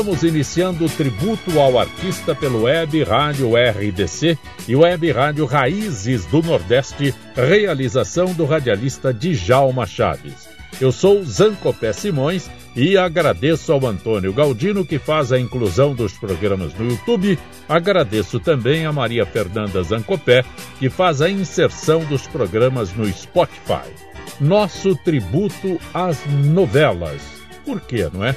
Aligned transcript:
Estamos 0.00 0.22
iniciando 0.22 0.86
o 0.86 0.88
tributo 0.88 1.60
ao 1.60 1.78
artista 1.78 2.34
pelo 2.34 2.62
Web 2.62 3.04
Rádio 3.04 3.50
RDC 3.54 4.38
e 4.66 4.74
Web 4.74 5.12
Rádio 5.12 5.44
Raízes 5.44 6.24
do 6.24 6.40
Nordeste, 6.42 7.14
realização 7.36 8.32
do 8.32 8.46
radialista 8.46 9.12
Djalma 9.12 9.86
Chaves. 9.86 10.48
Eu 10.80 10.90
sou 10.90 11.22
Zancopé 11.22 11.92
Simões 11.92 12.50
e 12.74 12.96
agradeço 12.96 13.74
ao 13.74 13.86
Antônio 13.86 14.32
Galdino 14.32 14.86
que 14.86 14.98
faz 14.98 15.32
a 15.32 15.38
inclusão 15.38 15.94
dos 15.94 16.14
programas 16.14 16.72
no 16.72 16.88
YouTube. 16.88 17.38
Agradeço 17.68 18.40
também 18.40 18.86
a 18.86 18.92
Maria 18.92 19.26
Fernanda 19.26 19.82
Zancopé 19.82 20.42
que 20.78 20.88
faz 20.88 21.20
a 21.20 21.28
inserção 21.28 22.06
dos 22.06 22.26
programas 22.26 22.94
no 22.94 23.06
Spotify. 23.12 23.92
Nosso 24.40 24.96
tributo 24.96 25.78
às 25.92 26.24
novelas. 26.26 27.20
Por 27.66 27.82
quê, 27.82 28.08
não 28.10 28.24
é? 28.24 28.34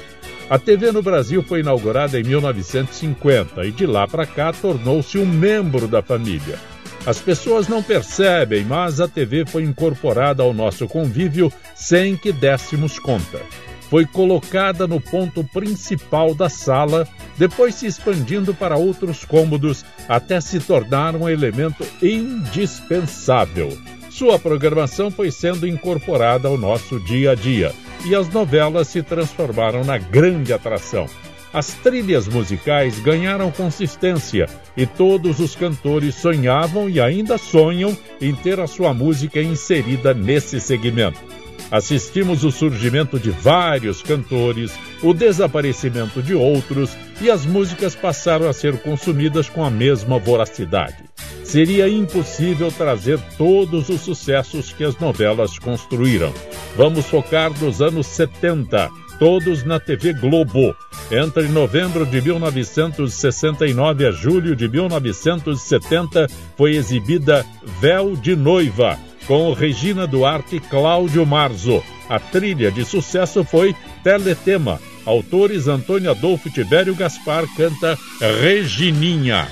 A 0.48 0.58
TV 0.58 0.92
no 0.92 1.02
Brasil 1.02 1.42
foi 1.42 1.60
inaugurada 1.60 2.20
em 2.20 2.22
1950 2.22 3.64
e 3.64 3.70
de 3.70 3.86
lá 3.86 4.06
para 4.06 4.26
cá 4.26 4.52
tornou-se 4.52 5.16
um 5.16 5.24
membro 5.24 5.88
da 5.88 6.02
família. 6.02 6.58
As 7.06 7.18
pessoas 7.18 7.66
não 7.66 7.82
percebem, 7.82 8.62
mas 8.64 9.00
a 9.00 9.08
TV 9.08 9.46
foi 9.46 9.62
incorporada 9.62 10.42
ao 10.42 10.52
nosso 10.52 10.86
convívio 10.86 11.50
sem 11.74 12.16
que 12.16 12.30
dessemos 12.30 12.98
conta. 12.98 13.40
Foi 13.88 14.04
colocada 14.04 14.86
no 14.86 15.00
ponto 15.00 15.42
principal 15.44 16.34
da 16.34 16.48
sala, 16.48 17.08
depois 17.38 17.74
se 17.74 17.86
expandindo 17.86 18.54
para 18.54 18.76
outros 18.76 19.24
cômodos 19.24 19.84
até 20.08 20.40
se 20.40 20.60
tornar 20.60 21.16
um 21.16 21.28
elemento 21.28 21.86
indispensável. 22.02 23.76
Sua 24.10 24.38
programação 24.38 25.10
foi 25.10 25.30
sendo 25.30 25.66
incorporada 25.66 26.48
ao 26.48 26.56
nosso 26.56 27.00
dia 27.00 27.32
a 27.32 27.34
dia 27.34 27.74
e 28.04 28.14
as 28.14 28.28
novelas 28.28 28.88
se 28.88 29.02
transformaram 29.02 29.84
na 29.84 29.98
grande 29.98 30.52
atração. 30.52 31.06
As 31.52 31.68
trilhas 31.68 32.26
musicais 32.26 32.98
ganharam 32.98 33.50
consistência 33.50 34.48
e 34.76 34.86
todos 34.86 35.38
os 35.38 35.54
cantores 35.54 36.16
sonhavam 36.16 36.88
e 36.90 37.00
ainda 37.00 37.38
sonham 37.38 37.96
em 38.20 38.34
ter 38.34 38.58
a 38.58 38.66
sua 38.66 38.92
música 38.92 39.40
inserida 39.40 40.12
nesse 40.12 40.60
segmento. 40.60 41.20
Assistimos 41.70 42.44
o 42.44 42.50
surgimento 42.50 43.18
de 43.18 43.30
vários 43.30 44.02
cantores, 44.02 44.72
o 45.02 45.12
desaparecimento 45.12 46.22
de 46.22 46.34
outros 46.34 46.96
e 47.20 47.30
as 47.30 47.44
músicas 47.44 47.94
passaram 47.94 48.48
a 48.48 48.52
ser 48.52 48.80
consumidas 48.82 49.48
com 49.48 49.64
a 49.64 49.70
mesma 49.70 50.18
voracidade. 50.18 51.04
Seria 51.42 51.88
impossível 51.88 52.70
trazer 52.70 53.18
todos 53.36 53.88
os 53.88 54.00
sucessos 54.00 54.72
que 54.72 54.84
as 54.84 54.98
novelas 54.98 55.58
construíram. 55.58 56.32
Vamos 56.76 57.06
focar 57.06 57.52
nos 57.60 57.80
anos 57.80 58.06
70 58.06 58.90
todos 59.18 59.64
na 59.64 59.78
TV 59.78 60.12
Globo. 60.12 60.74
Entre 61.10 61.48
novembro 61.48 62.06
de 62.06 62.20
1969 62.20 64.06
a 64.06 64.10
julho 64.10 64.56
de 64.56 64.68
1970 64.68 66.26
foi 66.56 66.76
exibida 66.76 67.44
Véu 67.80 68.16
de 68.16 68.34
Noiva, 68.34 68.98
com 69.26 69.52
Regina 69.52 70.06
Duarte 70.06 70.56
e 70.56 70.60
Cláudio 70.60 71.24
Marzo. 71.26 71.82
A 72.08 72.18
trilha 72.18 72.70
de 72.70 72.84
sucesso 72.84 73.44
foi 73.44 73.74
Teletema. 74.02 74.80
Autores 75.06 75.68
Antônio 75.68 76.10
Adolfo 76.10 76.50
Tibério 76.50 76.94
Gaspar 76.94 77.44
canta 77.56 77.98
Regininha. 78.40 79.46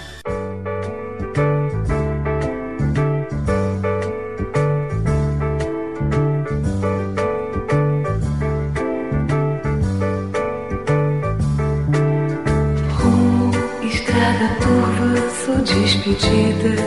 despedida 15.64 16.81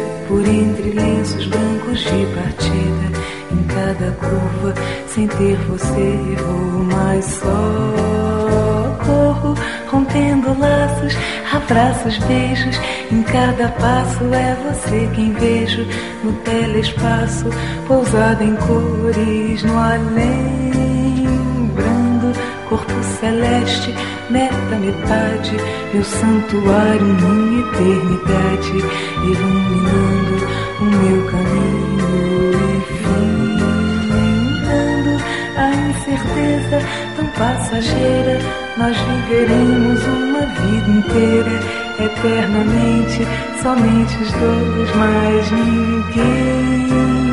sem 5.26 5.28
ter 5.28 5.58
você, 5.66 6.36
vou 6.38 6.84
mais 6.86 7.26
só. 7.26 8.98
Corro, 9.06 9.56
rompendo 9.90 10.58
laços, 10.60 11.14
abraços, 11.52 12.18
beijos. 12.20 12.80
Em 13.12 13.24
cada 13.24 13.70
passo 13.70 14.24
é 14.34 14.56
você 14.68 15.10
quem 15.14 15.34
vejo 15.34 15.86
no 16.24 16.34
telespaço, 16.34 17.46
pousado 17.88 18.44
em 18.44 18.56
cores 18.56 19.64
no 19.64 19.78
além. 19.78 20.72
Brando, 21.74 22.38
corpo 22.70 23.04
celeste 23.20 23.94
meta 24.30 24.76
metade, 24.80 25.56
meu 25.94 26.04
santuário, 26.04 27.06
minha 27.06 27.62
eternidade, 27.62 28.78
iluminando 29.24 30.46
o 30.80 30.86
meu 30.86 31.26
caminho 31.32 31.95
incerteza 36.36 36.80
tão 37.16 37.28
passageira. 37.28 38.40
Nós 38.78 38.98
viveremos 38.98 40.06
uma 40.06 40.46
vida 40.46 40.92
inteira, 40.92 41.60
eternamente, 42.00 43.26
somente 43.62 44.16
os 44.22 44.32
dois, 44.34 44.96
mais 44.96 45.52
ninguém. 45.52 47.25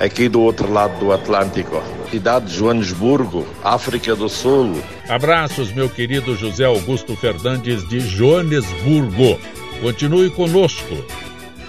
aqui 0.00 0.28
do 0.28 0.40
outro 0.40 0.72
lado 0.72 0.98
do 0.98 1.12
Atlântico, 1.12 1.80
cidade 2.10 2.46
de 2.46 2.56
Joanesburgo, 2.56 3.46
África 3.62 4.16
do 4.16 4.28
Sul. 4.28 4.74
Abraços, 5.08 5.72
meu 5.72 5.88
querido 5.88 6.34
José 6.36 6.64
Augusto 6.64 7.14
Fernandes 7.14 7.88
de 7.88 8.00
Joanesburgo. 8.00 9.38
Continue 9.80 10.30
conosco. 10.30 10.96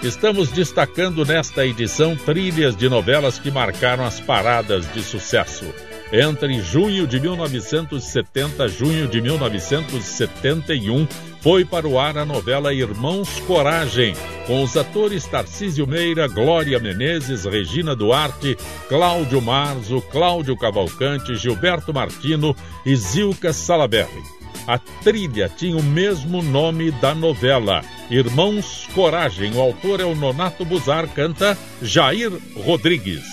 Estamos 0.04 0.50
destacando 0.50 1.24
nesta 1.24 1.64
edição 1.64 2.14
trilhas 2.14 2.76
de 2.76 2.90
novelas 2.90 3.38
que 3.38 3.50
marcaram 3.50 4.04
as 4.04 4.20
paradas 4.20 4.86
de 4.92 5.02
sucesso. 5.02 5.64
Entre 6.12 6.60
junho 6.60 7.06
de 7.06 7.18
1970 7.18 8.66
e 8.66 8.68
junho 8.68 9.08
de 9.08 9.22
1971, 9.22 11.08
foi 11.40 11.64
para 11.64 11.88
o 11.88 11.98
ar 11.98 12.18
a 12.18 12.26
novela 12.26 12.74
Irmãos 12.74 13.40
Coragem, 13.46 14.14
com 14.46 14.62
os 14.62 14.76
atores 14.76 15.24
Tarcísio 15.24 15.86
Meira, 15.86 16.28
Glória 16.28 16.78
Menezes, 16.78 17.46
Regina 17.46 17.96
Duarte, 17.96 18.58
Cláudio 18.90 19.40
Marzo, 19.40 20.02
Cláudio 20.02 20.54
Cavalcante, 20.54 21.34
Gilberto 21.34 21.94
Martino 21.94 22.54
e 22.84 22.94
Zilka 22.94 23.54
Salaberry. 23.54 24.43
A 24.66 24.78
trilha 24.78 25.48
tinha 25.54 25.76
o 25.76 25.82
mesmo 25.82 26.42
nome 26.42 26.90
da 26.90 27.14
novela, 27.14 27.82
Irmãos 28.10 28.88
Coragem. 28.94 29.52
O 29.54 29.60
autor 29.60 30.00
é 30.00 30.04
o 30.04 30.14
Nonato 30.14 30.64
Buzar, 30.64 31.06
canta 31.08 31.56
Jair 31.82 32.32
Rodrigues. 32.64 33.24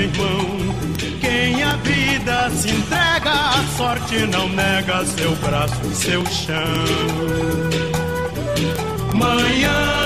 Irmão. 0.00 0.74
Quem 1.20 1.62
a 1.62 1.76
vida 1.76 2.50
se 2.50 2.70
entrega, 2.70 3.30
a 3.30 3.64
sorte 3.76 4.26
não 4.26 4.48
nega 4.48 5.04
seu 5.04 5.34
braço 5.36 5.80
e 5.84 5.94
seu 5.94 6.24
chão. 6.26 6.84
Manhã 9.14 10.02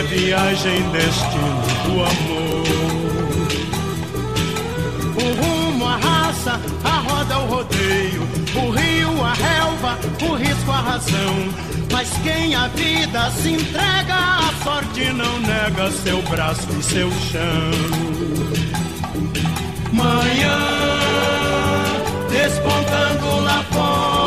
é 0.00 0.02
viagem, 0.04 0.82
destino 0.92 1.60
do 1.84 1.92
amor. 2.00 2.64
O 5.16 5.26
rumo, 5.42 5.86
a 5.86 5.96
raça, 5.96 6.60
a 6.82 6.98
roda, 7.00 7.38
o 7.38 7.46
rodeio, 7.46 8.22
o 8.54 8.70
rio, 8.70 9.24
a 9.24 9.34
relva, 9.34 9.98
o 10.22 10.34
risco, 10.36 10.70
a 10.70 10.80
razão. 10.80 11.34
Mas 11.92 12.08
quem 12.22 12.54
a 12.54 12.68
vida 12.68 13.30
se 13.30 13.50
entrega, 13.50 14.14
a 14.14 14.50
sorte 14.64 15.04
não 15.12 15.38
nega 15.40 15.90
seu 15.90 16.22
braço 16.22 16.66
e 16.78 16.82
seu 16.82 17.10
chão. 17.10 17.70
Manhã, 19.92 20.58
despontando 22.30 23.40
lá 23.44 23.64
fora 23.70 24.19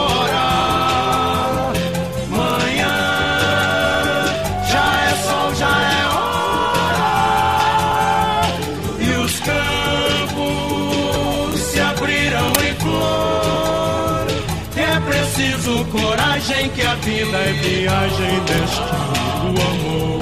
vida 17.23 17.37
é 17.37 17.53
viagem, 17.53 18.39
do 18.45 19.61
amor. 19.61 20.19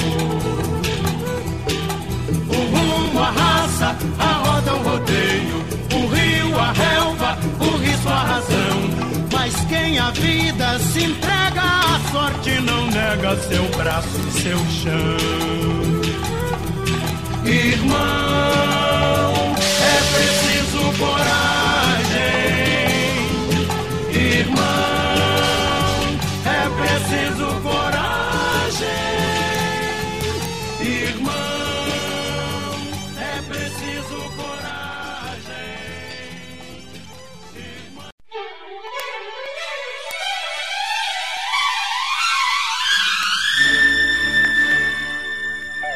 O 2.47 2.59
rumo, 2.75 3.19
a 3.19 3.31
raça, 3.31 3.97
a 4.19 4.33
roda, 4.45 4.73
o 4.75 4.83
rodeio, 4.83 5.65
o 5.93 6.07
rio, 6.07 6.59
a 6.59 6.71
relva, 6.71 7.37
o 7.59 7.77
risco, 7.77 8.09
a 8.09 8.23
razão. 8.23 8.77
Mas 9.33 9.55
quem 9.65 9.97
a 9.97 10.11
vida 10.11 10.79
se 10.79 11.03
entrega, 11.05 11.61
a 11.61 11.99
sorte 12.11 12.51
não 12.61 12.85
nega 12.87 13.35
seu 13.37 13.63
braço 13.69 14.31
seu 14.31 14.57
chão. 14.69 15.17
Irmão, 17.45 18.70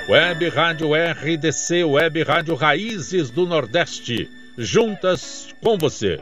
Web 0.08 0.48
Rádio 0.50 0.90
RDC, 0.94 1.84
Web 1.84 2.22
Rádio 2.22 2.54
Raízes 2.54 3.32
do 3.32 3.48
Nordeste, 3.48 4.30
juntas 4.56 5.48
com 5.64 5.80
você. 5.80 6.22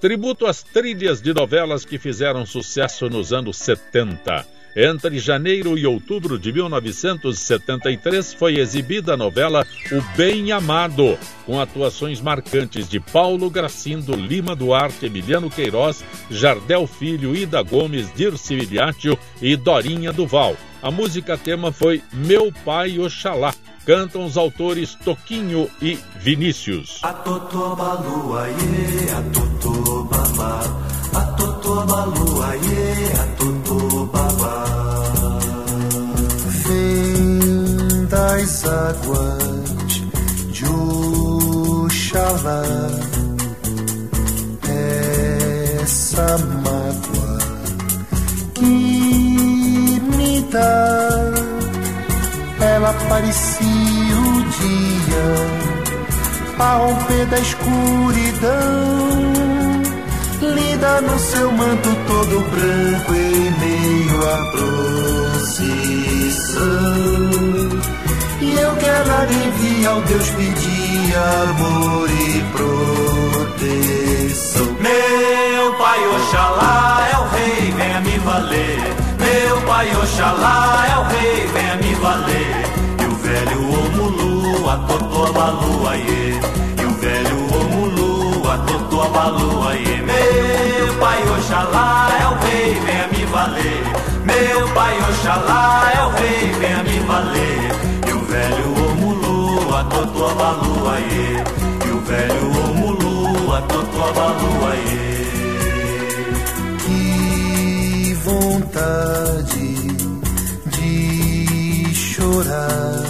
Tributo 0.00 0.46
às 0.46 0.64
trilhas 0.64 1.22
de 1.22 1.32
novelas 1.32 1.84
que 1.84 1.96
fizeram 1.96 2.44
sucesso 2.44 3.08
nos 3.08 3.32
anos 3.32 3.56
70. 3.58 4.44
Entre 4.80 5.18
janeiro 5.18 5.76
e 5.76 5.84
outubro 5.84 6.38
de 6.38 6.52
1973 6.52 8.32
foi 8.32 8.60
exibida 8.60 9.14
a 9.14 9.16
novela 9.16 9.66
O 9.90 10.16
Bem 10.16 10.52
Amado, 10.52 11.18
com 11.44 11.60
atuações 11.60 12.20
marcantes 12.20 12.88
de 12.88 13.00
Paulo 13.00 13.50
Gracindo, 13.50 14.14
Lima 14.14 14.54
Duarte, 14.54 15.06
Emiliano 15.06 15.50
Queiroz, 15.50 16.04
Jardel 16.30 16.86
Filho, 16.86 17.34
Ida 17.34 17.60
Gomes, 17.60 18.14
Dirce 18.14 18.54
Miliatio 18.54 19.18
e 19.42 19.56
Dorinha 19.56 20.12
Duval. 20.12 20.56
A 20.80 20.92
música 20.92 21.36
tema 21.36 21.72
foi 21.72 22.00
Meu 22.12 22.52
Pai 22.64 23.00
Oxalá, 23.00 23.52
cantam 23.84 24.24
os 24.24 24.36
autores 24.36 24.94
Toquinho 24.94 25.68
e 25.82 25.98
Vinícius. 26.20 27.00
Vem 36.64 38.06
das 38.06 38.64
águas 38.64 40.02
de 40.52 40.64
Oxalá, 41.84 42.62
essa 45.82 46.38
mágoa 46.62 47.38
que 48.54 50.00
me 50.16 50.42
dá 50.50 51.18
ela 52.60 52.92
parecia 53.08 53.66
o 53.66 54.42
dia 54.42 55.26
a 56.58 56.76
romper 56.76 57.26
da 57.26 57.38
escuridão, 57.38 58.58
linda 60.40 61.00
no 61.00 61.18
seu 61.18 61.50
manto 61.52 61.88
todo 62.06 62.40
branco 62.50 63.14
em 63.14 63.50
meio 63.58 64.28
à 64.28 64.50
procissão. 64.52 65.48
E 68.40 68.56
eu 68.58 68.76
que 68.76 68.86
ela 68.86 69.26
envia 69.26 69.90
ao 69.90 70.00
Deus 70.02 70.28
pedir 70.30 71.16
amor 71.48 72.08
e 72.10 72.44
proteção. 72.52 73.48
Meu 74.80 75.74
pai 75.74 76.06
Oxalá 76.08 77.08
é 77.12 77.16
o 77.18 77.24
rei, 77.28 77.72
venha 77.72 78.00
me 78.00 78.18
valer. 78.18 78.94
Meu 79.18 79.60
pai 79.62 79.90
Oxalá 79.96 80.86
é 80.88 80.96
o 80.98 81.02
rei, 81.04 81.46
venha 81.48 81.76
me 81.76 81.94
valer. 81.94 82.64
E 83.00 83.04
o 83.06 83.14
velho 83.16 83.60
Omulu, 83.60 84.70
a 84.70 84.76
totó 84.76 85.32
balu, 85.32 85.88
aie. 85.88 86.40
E 86.80 86.84
o 86.84 86.90
velho 86.90 87.48
Omulu, 87.54 88.48
a 88.48 88.58
totó 88.58 89.08
balu, 89.08 89.66
aie. 89.68 90.07
Oxalá 91.38 92.08
é 92.20 92.26
o 92.26 92.34
rei, 92.46 92.80
venha 92.80 93.08
me 93.08 93.24
valer. 93.26 93.82
Meu 94.24 94.68
pai 94.74 94.98
Oxalá 95.08 95.92
é 95.94 96.04
o 96.04 96.10
rei, 96.10 96.52
venha 96.58 96.82
me 96.82 96.98
valer. 97.00 97.70
E 98.08 98.12
o 98.12 98.20
velho 98.24 98.90
Omulu, 98.90 99.74
a 99.74 99.84
totó 99.84 100.34
balu, 100.34 100.88
aie. 100.90 101.44
E 101.86 101.90
o 101.90 102.00
velho 102.00 102.70
Omulu, 102.70 103.54
a 103.54 103.62
totó 103.62 104.12
balu, 104.12 104.66
aie. 104.72 105.08
vontade 108.28 109.74
de 110.66 111.94
chorar 111.94 113.07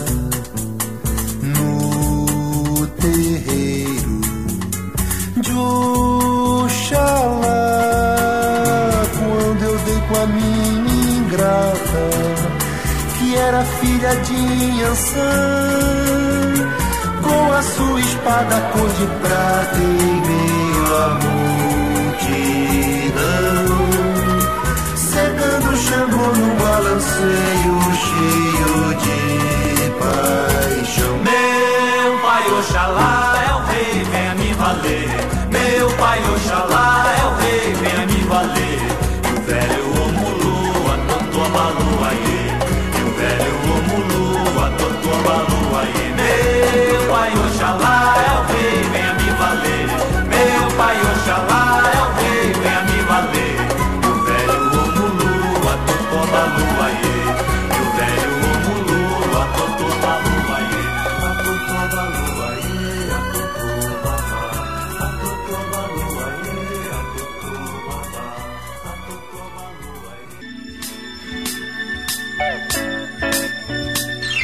era 13.59 13.65
filha 13.65 14.15
de 14.15 14.83
Ansan 14.85 15.25
com 17.23 17.53
a 17.53 17.63
sua 17.63 18.01
espada 18.01 18.61
cor 18.73 18.89
de 18.89 19.07
prata 19.21 19.79
em 19.79 20.21
meio 20.29 20.97
à 20.97 21.09
multidão, 22.05 22.47
cegando 24.97 25.77
Xangô 25.77 26.27
num 26.37 26.55
balanceio 26.57 27.77
cheio 28.05 28.95
de 29.03 29.21
paixão. 29.99 31.15
Meu 31.19 32.11
pai 32.23 32.45
Oxalá 32.59 33.17
é 33.49 33.51
o 33.55 33.61
rei, 33.73 33.95
venha 34.05 34.35
me 34.35 34.51
valer. 34.55 35.11
Meu 35.51 35.91
pai 35.97 36.21
Oxalá 36.35 36.98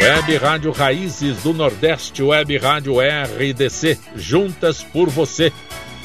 Web 0.04 0.36
Rádio 0.36 0.70
Raízes 0.70 1.42
do 1.42 1.54
Nordeste, 1.54 2.22
Web 2.22 2.58
Rádio 2.58 2.96
RDC, 3.00 3.98
juntas 4.14 4.82
por 4.82 5.08
você. 5.08 5.50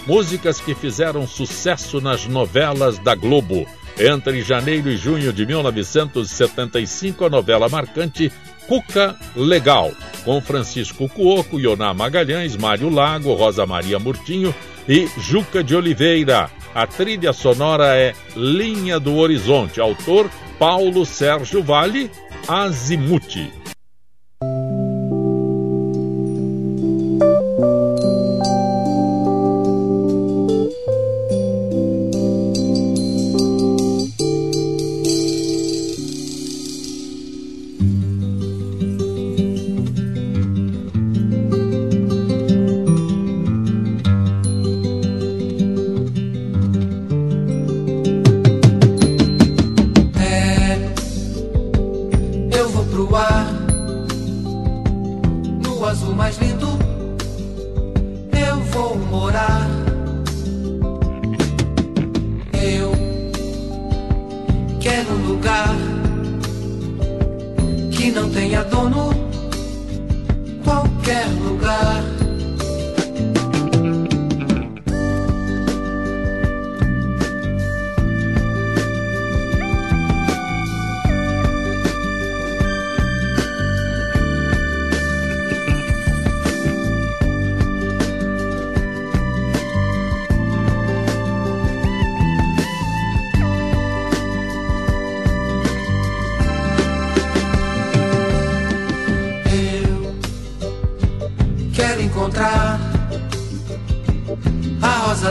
Músicas 0.08 0.62
que 0.62 0.74
fizeram 0.74 1.28
sucesso 1.28 2.00
nas 2.00 2.26
novelas 2.26 2.98
da 2.98 3.14
Globo. 3.14 3.68
Entre 4.00 4.42
janeiro 4.42 4.90
e 4.90 4.96
junho 4.96 5.34
de 5.34 5.46
1975, 5.46 7.26
a 7.26 7.30
novela 7.30 7.68
marcante 7.68 8.32
Cuca 8.70 9.18
Legal, 9.36 9.92
com 10.24 10.40
Francisco 10.40 11.10
Cuoco, 11.10 11.60
Ioná 11.60 11.94
Magalhães, 11.94 12.56
Mário 12.56 12.90
Lago, 12.90 13.34
Rosa 13.34 13.66
Maria 13.66 14.00
Murtinho 14.00 14.56
e 14.88 15.10
Juca 15.18 15.62
de 15.62 15.76
Oliveira. 15.76 16.50
A 16.74 16.88
trilha 16.88 17.34
sonora 17.34 17.98
é 17.98 18.14
Linha 18.34 18.98
do 18.98 19.18
Horizonte, 19.18 19.82
autor 19.82 20.30
Paulo 20.58 21.06
Sérgio 21.06 21.62
Vale, 21.62 22.10
Azimuth. 22.48 23.59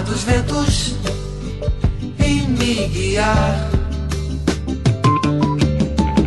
Dos 0.02 0.23
ventos 0.23 0.95
e 2.19 2.43
me 2.47 2.88
guiar. 2.88 3.69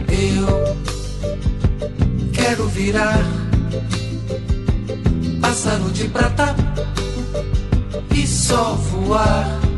Eu 0.10 0.78
quero 2.34 2.68
virar 2.68 3.20
pássaro 5.40 5.90
de 5.92 6.08
prata 6.10 6.56
e 8.14 8.28
só 8.28 8.74
voar. 8.74 9.71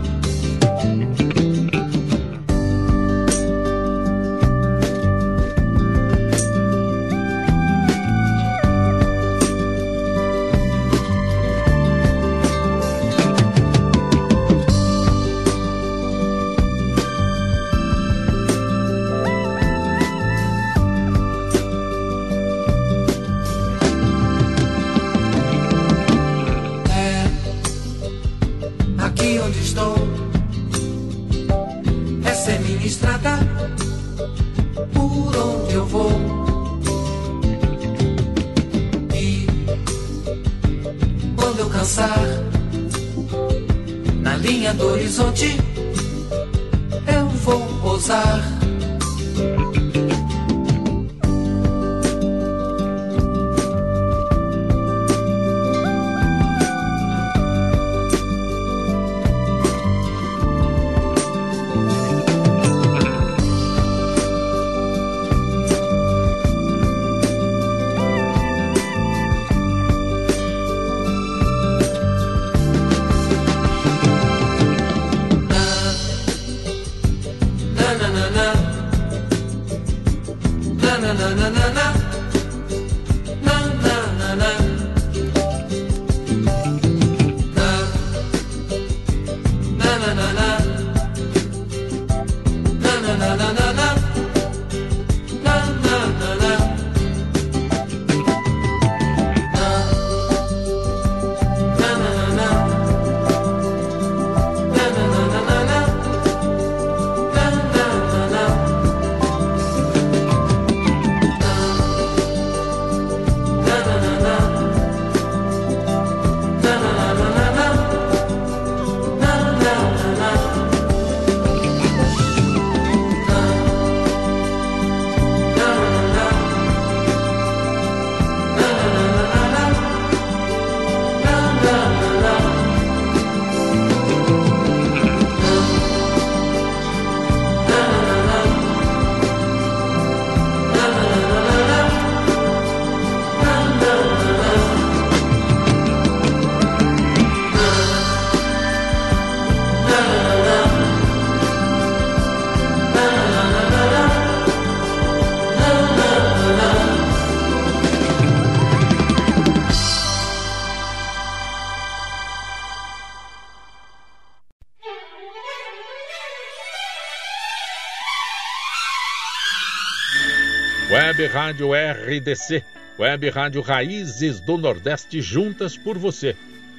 Web 171.24 171.28
Rádio 171.28 171.70
RDC, 171.74 172.64
Web 173.00 173.30
Rádio 173.30 173.62
Raízes 173.62 174.42
do 174.42 174.58
Nordeste 174.58 175.22
juntas 175.22 175.78
por 175.78 175.98
você. 175.98 176.36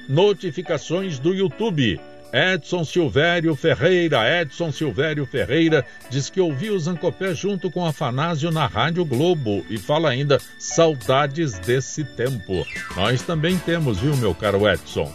Notificações 0.07 1.17
do 1.17 1.33
YouTube. 1.33 1.99
Edson 2.31 2.85
Silvério 2.85 3.55
Ferreira, 3.55 4.41
Edson 4.41 4.71
Silvério 4.71 5.25
Ferreira, 5.25 5.83
diz 6.11 6.29
que 6.29 6.39
ouviu 6.39 6.75
o 6.75 6.79
Zancopé 6.79 7.33
junto 7.33 7.71
com 7.71 7.85
Afanásio 7.85 8.51
na 8.51 8.67
Rádio 8.67 9.03
Globo 9.03 9.65
e 9.67 9.79
fala 9.79 10.09
ainda 10.09 10.39
saudades 10.59 11.57
desse 11.57 12.03
tempo. 12.03 12.67
Nós 12.95 13.23
também 13.23 13.57
temos, 13.57 13.97
viu, 13.97 14.15
meu 14.17 14.35
caro 14.35 14.69
Edson? 14.69 15.11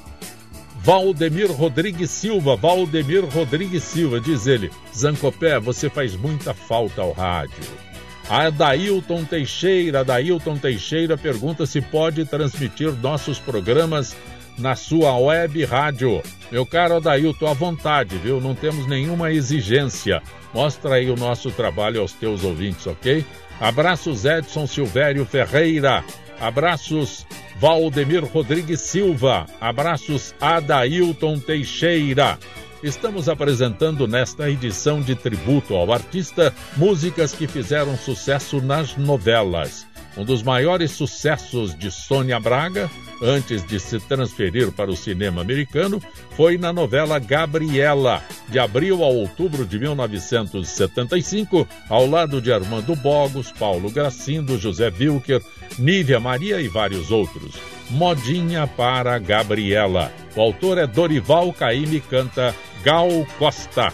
Valdemir 0.82 1.52
Rodrigues 1.52 2.10
Silva, 2.10 2.56
Valdemir 2.56 3.24
Rodrigues 3.24 3.84
Silva, 3.84 4.18
diz 4.20 4.48
ele, 4.48 4.72
Zancopé, 4.92 5.60
você 5.60 5.88
faz 5.88 6.16
muita 6.16 6.52
falta 6.52 7.00
ao 7.02 7.12
rádio. 7.12 7.89
Adailton 8.30 9.24
Teixeira, 9.24 10.00
Adailton 10.02 10.56
Teixeira 10.56 11.18
pergunta 11.18 11.66
se 11.66 11.80
pode 11.80 12.24
transmitir 12.24 12.92
nossos 12.92 13.40
programas 13.40 14.16
na 14.56 14.76
sua 14.76 15.18
web 15.18 15.64
rádio. 15.64 16.22
Meu 16.48 16.64
caro 16.64 16.98
Adailton, 16.98 17.48
à 17.48 17.52
vontade, 17.52 18.16
viu? 18.18 18.40
Não 18.40 18.54
temos 18.54 18.86
nenhuma 18.86 19.32
exigência. 19.32 20.22
Mostra 20.54 20.94
aí 20.94 21.10
o 21.10 21.16
nosso 21.16 21.50
trabalho 21.50 22.00
aos 22.00 22.12
teus 22.12 22.44
ouvintes, 22.44 22.86
ok? 22.86 23.24
Abraços 23.60 24.24
Edson 24.24 24.64
Silvério 24.64 25.26
Ferreira. 25.26 26.04
Abraços 26.40 27.26
Valdemir 27.56 28.24
Rodrigues 28.24 28.80
Silva. 28.80 29.44
Abraços 29.60 30.36
Adailton 30.40 31.40
Teixeira. 31.40 32.38
Estamos 32.82 33.28
apresentando 33.28 34.08
nesta 34.08 34.48
edição 34.48 35.02
de 35.02 35.14
tributo 35.14 35.74
ao 35.74 35.92
artista 35.92 36.54
músicas 36.78 37.32
que 37.32 37.46
fizeram 37.46 37.94
sucesso 37.94 38.62
nas 38.62 38.96
novelas. 38.96 39.86
Um 40.20 40.24
dos 40.24 40.42
maiores 40.42 40.90
sucessos 40.90 41.74
de 41.74 41.90
Sônia 41.90 42.38
Braga, 42.38 42.90
antes 43.22 43.66
de 43.66 43.80
se 43.80 43.98
transferir 43.98 44.70
para 44.70 44.90
o 44.90 44.96
cinema 44.96 45.40
americano, 45.40 45.98
foi 46.36 46.58
na 46.58 46.74
novela 46.74 47.18
Gabriela, 47.18 48.22
de 48.46 48.58
abril 48.58 49.02
a 49.02 49.06
outubro 49.06 49.64
de 49.64 49.78
1975, 49.78 51.66
ao 51.88 52.04
lado 52.04 52.38
de 52.42 52.52
Armando 52.52 52.94
Bogos, 52.94 53.50
Paulo 53.50 53.90
Gracindo, 53.90 54.58
José 54.58 54.92
Wilker, 54.92 55.40
Nívia 55.78 56.20
Maria 56.20 56.60
e 56.60 56.68
vários 56.68 57.10
outros. 57.10 57.54
Modinha 57.88 58.66
para 58.66 59.18
Gabriela. 59.18 60.12
O 60.36 60.40
autor 60.42 60.76
é 60.76 60.86
Dorival 60.86 61.50
Caymmi 61.50 61.98
canta 61.98 62.54
Gal 62.84 63.08
Costa. 63.38 63.90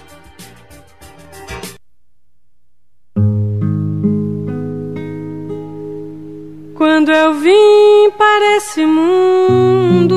Quando 6.89 7.11
eu 7.11 7.35
vim 7.35 8.13
para 8.17 8.57
esse 8.59 8.87
mundo, 8.87 10.15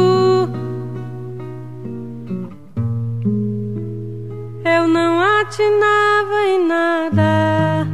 eu 4.64 4.88
não 4.88 5.20
atinava 5.20 6.46
em 6.48 6.68
nada. 6.68 7.88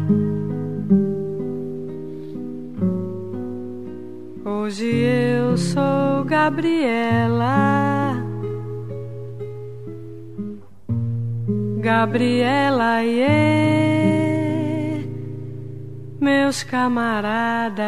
Hoje 4.44 4.94
eu 4.94 5.56
sou 5.56 6.26
Gabriela. 6.26 7.56
Gabriela, 11.80 13.00
yeah, 13.00 14.15
meus 16.26 16.64
camaradas. 16.64 17.86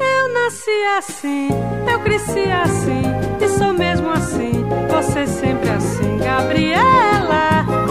Eu 0.00 0.34
nasci 0.34 0.70
assim, 0.98 1.48
eu 1.88 2.00
cresci 2.00 2.50
assim, 2.50 3.02
e 3.40 3.48
sou 3.50 3.72
mesmo 3.72 4.10
assim, 4.10 4.64
você 4.90 5.28
sempre 5.28 5.70
assim, 5.70 6.18
Gabriela. 6.18 7.81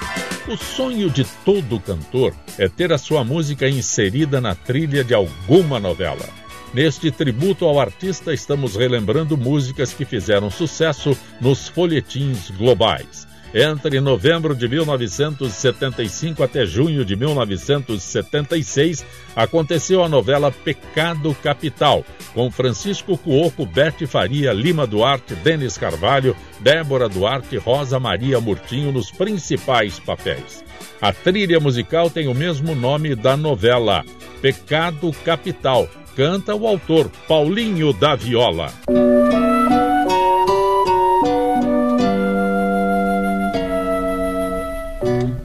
O 0.49 0.57
sonho 0.57 1.09
de 1.09 1.23
todo 1.45 1.79
cantor 1.79 2.35
é 2.59 2.69
ter 2.69 2.93
a 2.93 2.99
sua 2.99 3.23
música 3.23 3.69
inserida 3.69 4.41
na 4.41 4.57
trilha 4.57 5.05
de 5.05 5.15
alguma 5.15 5.79
novela. 5.79 6.44
Neste 6.75 7.09
tributo 7.13 7.67
ao 7.67 7.79
artista, 7.79 8.35
estamos 8.35 8.75
relembrando 8.75 9.37
músicas 9.37 9.95
que 9.95 10.05
fizeram 10.05 10.51
sucesso 10.51 11.17
nos 11.41 11.69
folhetins 11.69 12.51
globais. 12.51 13.29
Entre 13.55 14.01
novembro 14.01 14.57
de 14.57 14.67
1975 14.67 16.43
até 16.43 16.67
junho 16.67 17.05
de 17.05 17.15
1976, 17.15 19.07
aconteceu 19.37 20.03
a 20.03 20.09
novela 20.09 20.51
Pecado 20.51 21.33
Capital, 21.41 22.05
com 22.35 22.51
Francisco 22.51 23.17
Cuoco, 23.17 23.65
Bete 23.65 24.05
Faria, 24.05 24.53
Lima 24.53 24.85
Duarte, 24.85 25.37
Denis 25.37 25.79
Carvalho, 25.79 26.37
Débora 26.59 27.09
Duarte 27.09 27.55
e 27.55 27.59
Rosa 27.59 28.01
Maria 28.01 28.41
Murtinho 28.41 28.91
nos 28.91 29.13
principais 29.13 30.01
papéis. 30.01 30.65
A 31.01 31.13
trilha 31.13 31.61
musical 31.61 32.11
tem 32.11 32.27
o 32.27 32.35
mesmo 32.35 32.75
nome 32.75 33.15
da 33.15 33.37
novela, 33.37 34.05
Pecado 34.43 35.13
Capital. 35.25 35.89
Canta 36.17 36.55
o 36.55 36.65
autor 36.69 37.11
Paulinho 37.27 37.93
da 37.93 38.15
Viola. 38.15 38.73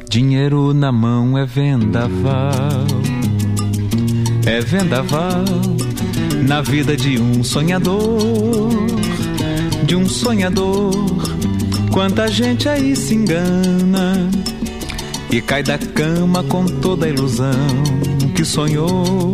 Dinheiro 0.07 0.71
na 0.71 0.91
mão 0.91 1.35
é 1.39 1.43
vendaval, 1.43 2.85
é 4.45 4.61
vendaval 4.61 5.43
na 6.47 6.61
vida 6.61 6.95
de 6.95 7.19
um 7.19 7.43
sonhador, 7.43 8.69
de 9.85 9.95
um 9.95 10.07
sonhador. 10.07 10.93
Quanta 11.91 12.27
gente 12.27 12.69
aí 12.69 12.95
se 12.95 13.15
engana 13.15 14.29
e 15.31 15.41
cai 15.41 15.63
da 15.63 15.79
cama 15.79 16.43
com 16.43 16.63
toda 16.65 17.07
a 17.07 17.09
ilusão 17.09 17.49
que 18.35 18.45
sonhou. 18.45 19.33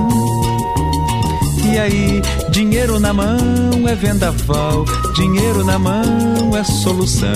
E 1.71 1.79
aí, 1.79 2.21
dinheiro 2.49 2.99
na 2.99 3.13
mão 3.13 3.87
é 3.87 3.95
vendaval, 3.95 4.83
dinheiro 5.15 5.63
na 5.63 5.79
mão 5.79 6.57
é 6.57 6.63
solução. 6.65 7.29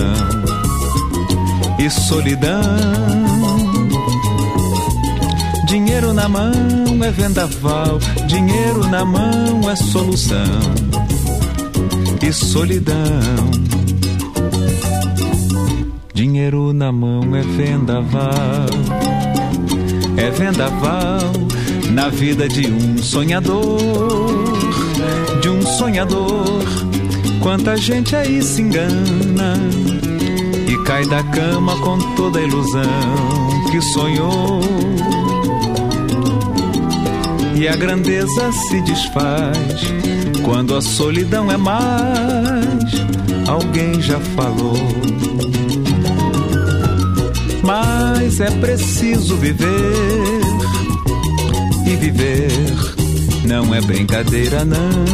E 1.80 1.90
solidão. 1.90 2.62
Dinheiro 5.66 6.14
na 6.14 6.28
mão 6.28 6.52
é 7.02 7.12
vendaval, 7.12 7.98
dinheiro 8.28 8.86
na 8.90 9.06
mão 9.06 9.70
é 9.70 9.76
solução. 9.78 10.60
E 12.22 12.34
solidão. 12.34 12.96
Dinheiro 16.14 16.74
na 16.74 16.92
mão 16.92 17.34
é 17.34 17.42
vendaval, 17.42 18.70
é 20.18 20.30
vendaval 20.30 21.55
na 21.92 22.10
vida 22.10 22.48
de 22.48 22.68
um 22.68 22.98
sonhador, 22.98 24.54
de 25.42 25.50
um 25.50 25.62
sonhador. 25.62 26.64
Quanta 27.42 27.78
gente 27.78 28.16
aí 28.16 28.42
se 28.42 28.62
engana 28.62 29.56
e 30.68 30.84
cai 30.84 31.06
da 31.06 31.24
cama 31.24 31.76
com 31.80 31.98
toda 32.16 32.40
a 32.40 32.42
ilusão 32.42 32.82
que 33.72 33.82
sonhou. 33.82 34.62
E 37.56 37.68
a 37.68 37.76
grandeza 37.76 38.52
se 38.52 38.82
desfaz 38.82 39.94
quando 40.44 40.76
a 40.76 40.82
solidão 40.82 41.52
é 41.52 41.58
mais. 41.58 42.86
Alguém 43.48 44.02
já 44.02 44.20
falou. 44.36 44.76
Mas 47.64 48.40
é 48.40 48.52
preciso 48.60 49.36
viver 49.38 50.35
e 51.86 51.96
viver 51.96 52.52
não 53.46 53.74
é 53.74 53.82
brincadeira, 53.82 54.66
não. 54.66 55.06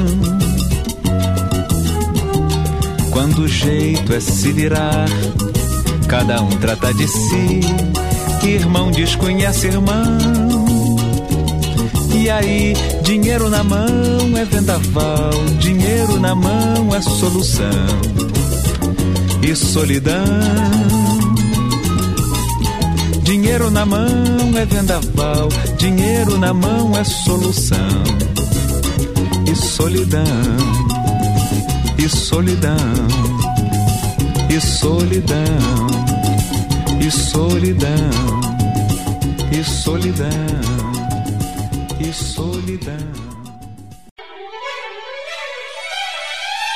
Quando 3.12 3.40
o 3.44 3.48
jeito 3.48 4.14
é 4.14 4.20
se 4.20 4.52
virar, 4.52 5.08
cada 6.08 6.42
um 6.42 6.50
trata 6.50 6.94
de 6.94 7.08
si, 7.08 7.62
irmão 8.44 8.92
desconhece 8.92 9.68
irmão. 9.68 10.18
E 12.14 12.30
aí, 12.30 12.74
dinheiro 13.04 13.50
na 13.50 13.64
mão 13.64 14.38
é 14.38 14.46
vendaval, 14.46 15.32
dinheiro 15.60 16.20
na 16.20 16.36
mão 16.36 16.96
é 16.96 17.02
solução. 17.02 18.12
E 19.44 19.56
solidão 19.56 20.22
Dinheiro 23.32 23.72
na 23.72 23.86
mão 23.86 24.08
é 24.58 24.66
vendaval, 24.66 25.48
dinheiro 25.82 26.38
na 26.38 26.54
mão 26.54 26.96
é 26.96 27.04
solução. 27.04 28.04
E 29.52 29.56
solidão, 29.56 30.22
e 31.98 32.08
solidão, 32.08 32.78
e 34.48 34.62
solidão, 34.62 35.88
e 37.04 37.10
solidão, 37.10 38.12
e 39.52 39.64
solidão, 39.64 40.30
e 42.00 42.14
solidão. 42.14 43.12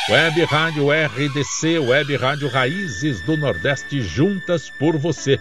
Web 0.10 0.46
Rádio 0.46 0.88
RDC, 0.90 1.78
Web 1.78 2.16
Rádio 2.16 2.50
Raízes 2.50 3.22
do 3.22 3.38
Nordeste, 3.38 4.02
juntas 4.02 4.72
por 4.80 4.98
você. 4.98 5.40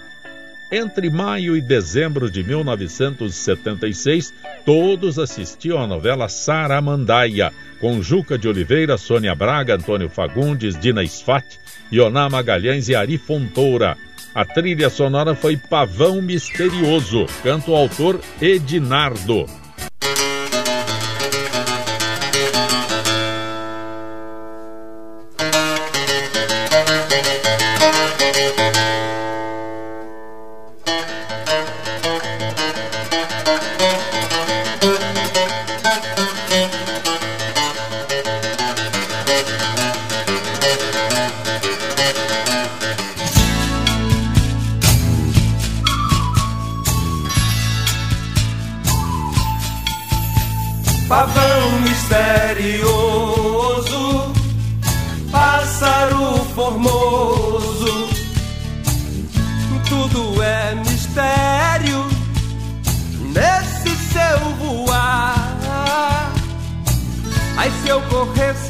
Entre 0.77 1.09
maio 1.09 1.57
e 1.57 1.61
dezembro 1.61 2.29
de 2.29 2.43
1976, 2.43 4.35
todos 4.67 5.21
assistiam 5.21 5.81
à 5.81 5.87
novela 5.87 6.29
Saramandaia, 6.29 7.53
com 7.81 8.03
Juca 8.03 8.37
de 8.37 8.49
Oliveira, 8.49 8.99
Sônia 8.99 9.37
Braga, 9.37 9.77
Antônio 9.77 10.09
Fagundes, 10.09 10.77
Dina 10.77 11.07
Sfat, 11.07 11.61
Ioná 11.93 12.29
Magalhães 12.29 12.89
e 12.89 12.95
Ari 12.97 13.19
Fontoura. 13.19 13.97
A 14.35 14.45
trilha 14.45 14.91
sonora 14.91 15.37
foi 15.37 15.57
Pavão 15.57 16.21
Misterioso, 16.21 17.27
canto 17.45 17.73
autor 17.73 18.21
Edinardo. 18.43 19.64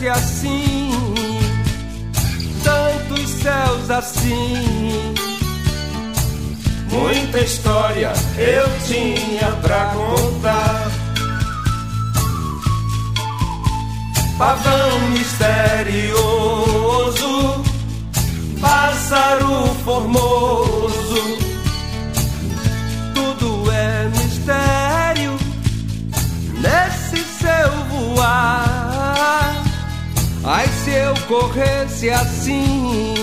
Corresse 0.05 0.09
assim, 0.09 0.91
tantos 2.63 3.31
céus 3.31 3.91
assim. 3.91 5.15
Muita 6.91 7.41
história 7.41 8.13
eu 8.37 8.69
tinha 8.87 9.51
pra 9.63 9.87
contar. 9.87 10.91
Pavão 14.39 15.01
misterioso, 15.11 16.45
pássaro 18.61 19.67
formoso, 19.85 21.39
tudo 23.15 23.71
é 23.71 24.09
mistério 24.09 24.84
Ai, 30.45 30.67
se 30.69 30.91
eu 30.91 31.15
corresse 31.27 32.11
assim, 32.11 33.15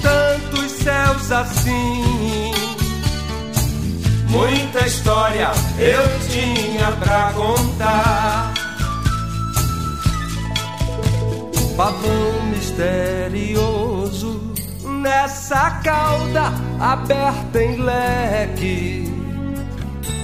tantos 0.00 0.70
céus 0.72 1.30
assim. 1.30 2.52
Muita 4.28 4.86
história 4.86 5.50
eu 5.78 6.28
tinha 6.28 6.90
pra 6.92 7.32
contar. 7.34 8.54
pavão 11.76 12.42
misterioso 12.50 14.40
nessa 15.02 15.70
cauda 15.82 16.52
aberta 16.80 17.62
em 17.62 17.76
leque. 17.76 19.12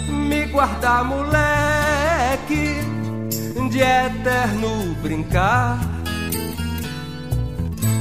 Me 0.09 0.47
guardar, 0.47 1.05
moleque, 1.05 2.81
de 3.71 3.81
eterno 3.81 4.95
brincar. 5.03 5.79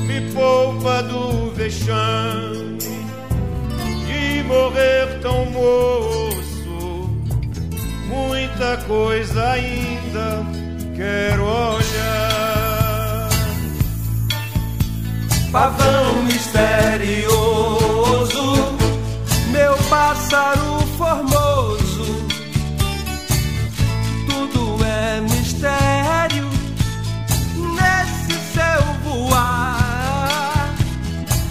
Me 0.05 0.21
poupa 0.33 1.03
do 1.03 1.51
vexame 1.51 2.79
de 4.07 4.43
morrer 4.43 5.19
tão 5.21 5.45
moço. 5.51 7.09
Muita 8.07 8.77
coisa 8.87 9.51
ainda 9.51 10.45
quero 10.95 11.43
olhar 11.43 12.39
pavão 15.51 16.23
misterioso, 16.23 17.35
meu 19.51 19.75
pássaro 19.89 20.79
formoso. 20.97 21.88
Mistério 25.59 26.49
nesse 27.75 28.33
seu 28.53 28.81
voar. 29.03 30.73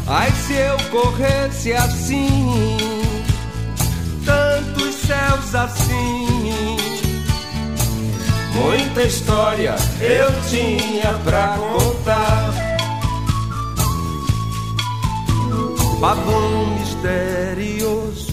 Ai, 0.06 0.30
se 0.32 0.54
eu 0.54 0.78
corresse 0.90 1.72
assim, 1.74 2.78
tantos 4.24 4.94
céus 4.94 5.54
assim. 5.54 6.76
Muita 8.54 9.02
história 9.02 9.76
eu 10.00 10.32
tinha 10.48 11.12
pra 11.24 11.56
contar 11.58 12.68
pavão 16.00 16.66
misterioso, 16.78 18.32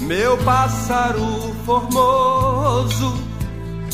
meu 0.00 0.36
pássaro 0.38 1.54
formoso, 1.64 3.29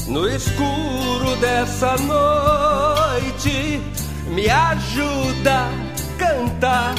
no 0.07 0.29
escuro 0.29 1.37
dessa 1.41 1.97
noite, 1.97 3.81
me 4.29 4.49
ajuda 4.49 5.67
a 5.67 5.71
cantar. 6.19 6.95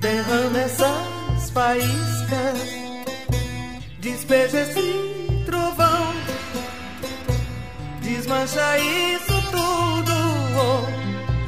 Derrama 0.00 0.58
essas 0.58 1.50
faíscas, 1.52 2.58
despeja 4.00 4.60
esse 4.60 5.42
trovão, 5.44 6.12
desmancha 8.00 8.78
isso 8.78 9.42
tudo 9.50 9.88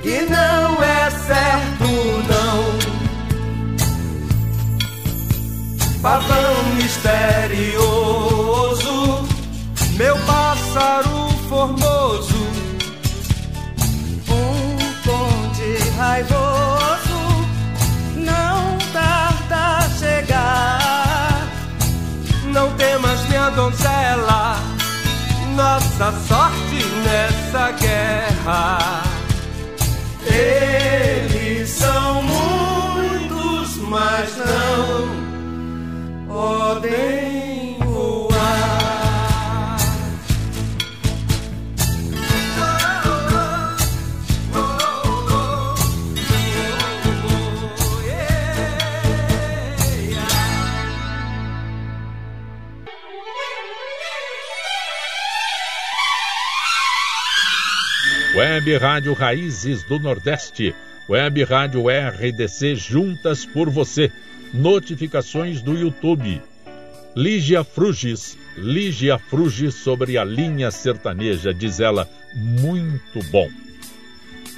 que 0.03 0.23
não 0.23 0.83
é 0.83 1.11
certo 1.11 1.87
não. 2.29 2.79
Pavão 6.03 6.65
misterioso, 6.77 8.01
meu 10.01 10.17
pássaro 10.21 11.29
formoso, 11.47 12.35
um 14.31 14.79
ponte 15.05 15.91
raivoso, 15.99 17.21
não 18.17 18.79
tarda 18.95 19.77
a 19.77 19.91
chegar. 19.99 21.47
Não 22.47 22.75
temas, 22.77 23.29
minha 23.29 23.51
donzela, 23.51 24.57
nossa 25.55 26.13
sorte 26.27 26.83
nessa 27.05 27.73
guerra. 27.73 29.03
Eles 30.25 31.69
são 31.69 32.23
muitos, 32.23 33.77
mas 33.77 34.35
não 34.39 35.11
podem 36.27 37.50
Web 58.61 58.77
Rádio 58.77 59.15
Raízes 59.15 59.83
do 59.85 59.99
Nordeste. 59.99 60.75
Web 61.09 61.45
Rádio 61.45 61.85
RDC 61.89 62.77
juntas 62.77 63.47
por 63.47 63.71
você. 63.71 64.13
Notificações 64.53 65.63
do 65.63 65.73
YouTube. 65.73 66.43
Lígia 67.17 67.65
Frugis. 67.65 68.37
Lígia 68.59 69.19
Frugis 69.19 69.77
sobre 69.77 70.19
a 70.19 70.25
linha 70.25 70.71
sertaneja, 70.71 71.55
diz 71.55 71.81
ela, 71.81 72.07
muito 72.35 73.25
bom. 73.31 73.49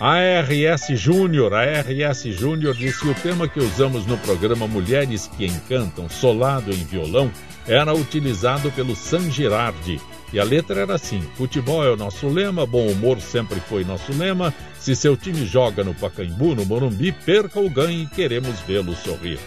ARS 0.01 0.89
Júnior, 0.99 1.55
ARS 1.55 2.25
Júnior 2.25 2.75
disse 2.75 3.07
o 3.07 3.15
tema 3.15 3.47
que 3.47 3.61
usamos 3.61 4.05
no 4.05 4.19
programa 4.19 4.67
Mulheres 4.67 5.29
que 5.29 5.47
Encantam, 5.47 6.09
solado 6.09 6.73
em 6.73 6.85
violão, 6.85 7.31
era 7.69 7.95
utilizado 7.95 8.69
pelo 8.73 8.97
San 8.97 9.31
Girardi. 9.31 10.01
E 10.33 10.41
a 10.41 10.45
letra 10.45 10.81
era 10.81 10.95
assim: 10.95 11.21
futebol 11.37 11.85
é 11.85 11.91
o 11.91 11.97
nosso 11.97 12.29
lema, 12.29 12.65
bom 12.65 12.87
humor 12.87 13.21
sempre 13.21 13.61
foi 13.61 13.85
nosso 13.85 14.13
lema. 14.13 14.53
Se 14.79 14.97
seu 14.97 15.17
time 15.17 15.47
joga 15.47 15.85
no 15.85 15.95
Pacaembu, 15.95 16.55
no 16.55 16.65
Morumbi, 16.65 17.13
perca 17.13 17.61
ou 17.61 17.69
ganhe, 17.69 18.07
queremos 18.07 18.59
vê-lo 18.61 18.95
sorrir. 18.97 19.39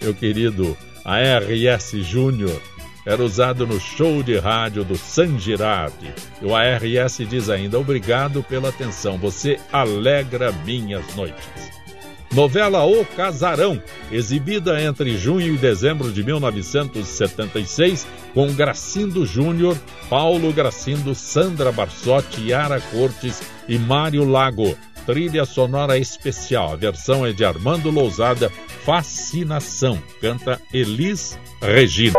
Meu 0.00 0.14
querido 0.14 0.76
ARS 1.04 1.90
Júnior 2.02 2.60
era 3.04 3.22
usado 3.22 3.66
no 3.66 3.78
show 3.80 4.22
de 4.22 4.38
rádio 4.38 4.84
do 4.84 4.96
San 4.96 5.38
Girardi. 5.38 6.12
E 6.42 6.44
o 6.44 6.54
ARS 6.54 7.18
diz 7.28 7.48
ainda: 7.48 7.78
obrigado 7.78 8.42
pela 8.42 8.68
atenção, 8.68 9.18
você 9.18 9.58
alegra 9.72 10.52
minhas 10.64 11.14
noites. 11.14 11.76
Novela 12.36 12.84
O 12.84 13.02
Casarão, 13.02 13.82
exibida 14.12 14.78
entre 14.78 15.16
junho 15.16 15.54
e 15.54 15.56
dezembro 15.56 16.12
de 16.12 16.22
1976, 16.22 18.06
com 18.34 18.52
Gracindo 18.52 19.24
Júnior, 19.24 19.74
Paulo 20.10 20.52
Gracindo, 20.52 21.14
Sandra 21.14 21.72
Barsotti, 21.72 22.50
Yara 22.50 22.78
Cortes 22.78 23.40
e 23.66 23.78
Mário 23.78 24.28
Lago. 24.28 24.76
Trilha 25.06 25.46
sonora 25.46 25.96
especial. 25.96 26.74
A 26.74 26.76
versão 26.76 27.24
é 27.24 27.32
de 27.32 27.42
Armando 27.42 27.90
Lousada, 27.90 28.52
Fascinação. 28.84 29.98
Canta 30.20 30.60
Elis 30.74 31.38
Regina. 31.62 32.18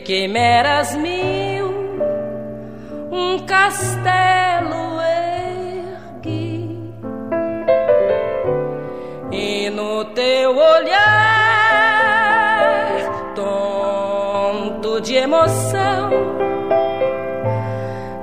Quimeras 0.00 0.94
mil 0.94 1.66
um 3.10 3.38
castelo 3.46 5.00
ergui. 6.20 6.92
E 9.32 9.70
no 9.70 10.04
teu 10.06 10.56
olhar 10.56 10.96
tonto 13.34 15.00
de 15.00 15.14
emoção 15.16 16.10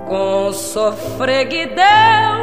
com 0.08 0.52
sofreguidão 0.54 2.43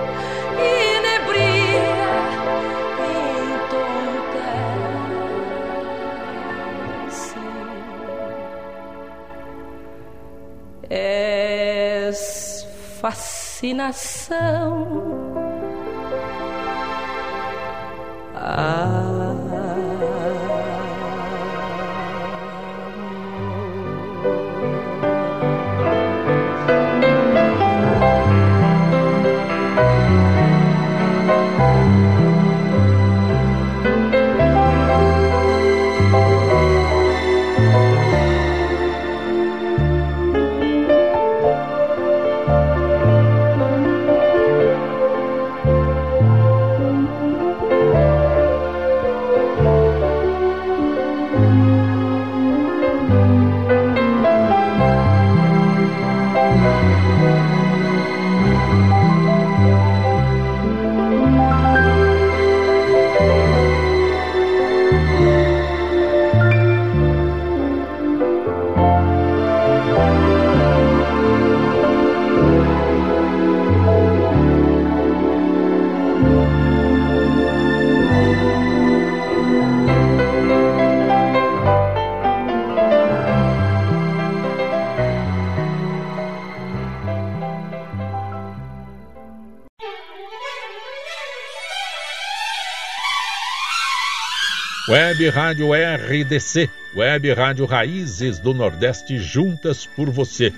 Ah. 13.63 15.20
Web 94.87 95.29
Rádio 95.29 95.69
RDC, 95.73 96.67
Web 96.95 97.31
Rádio 97.33 97.65
Raízes 97.65 98.39
do 98.39 98.51
Nordeste 98.51 99.19
juntas 99.19 99.85
por 99.85 100.09
você. 100.09 100.51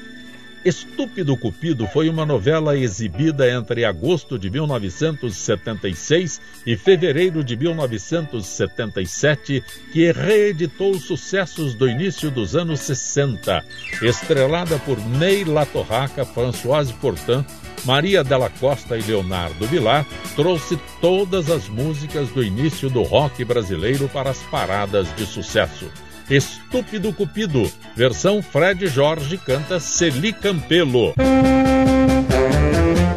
Estúpido 0.65 1.36
Cupido 1.36 1.86
foi 1.88 2.08
uma 2.08 2.26
novela 2.26 2.78
exibida 2.78 3.52
entre 3.52 3.84
agosto 3.84 4.39
de 4.39 4.49
1976 4.49 6.39
e 6.65 6.78
fevereiro 6.78 7.43
de 7.43 7.58
1977, 7.58 9.62
que 9.91 10.10
reeditou 10.13 10.97
sucessos 10.97 11.73
do 11.73 11.89
início 11.89 12.32
dos 12.32 12.56
anos 12.56 12.80
60. 12.80 13.62
Estrelada 14.02 14.80
por 14.80 14.97
Ney 14.97 15.43
Latorraca, 15.43 16.24
Françoise 16.24 16.93
Portan, 16.93 17.45
Maria 17.84 18.24
Della 18.24 18.49
Costa 18.49 18.97
e 18.97 19.01
Leonardo 19.01 19.68
Vilar 19.68 20.07
trouxe 20.38 20.80
todas 21.01 21.49
as 21.49 21.68
músicas 21.68 22.30
do 22.30 22.41
início 22.41 22.89
do 22.89 23.03
rock 23.03 23.43
brasileiro 23.43 24.07
para 24.07 24.30
as 24.30 24.41
paradas 24.43 25.14
de 25.18 25.26
sucesso. 25.26 25.91
Estúpido 26.30 27.11
Cupido, 27.13 27.69
versão 27.95 28.41
Fred 28.41 28.88
Jorge 28.88 29.38
canta 29.38 29.80
Celi 29.80 30.32
Campelo. 30.34 31.13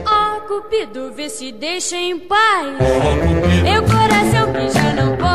Oh, 0.05 0.41
Cupido, 0.49 1.13
vê 1.15 1.29
se 1.29 1.53
deixa 1.53 1.97
em 1.97 2.19
paz. 2.19 2.77
Oh, 2.81 3.63
Meu 3.63 3.83
coração 3.85 4.53
que 4.53 4.71
já 4.71 4.93
não 4.93 5.17
pode 5.17 5.26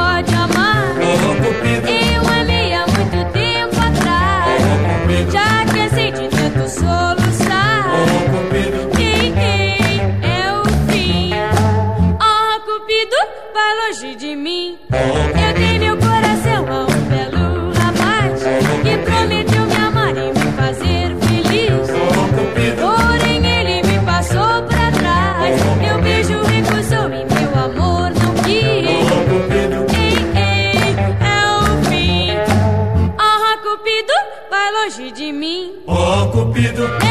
Oh, 36.74 36.78
Cupido, 36.78 37.11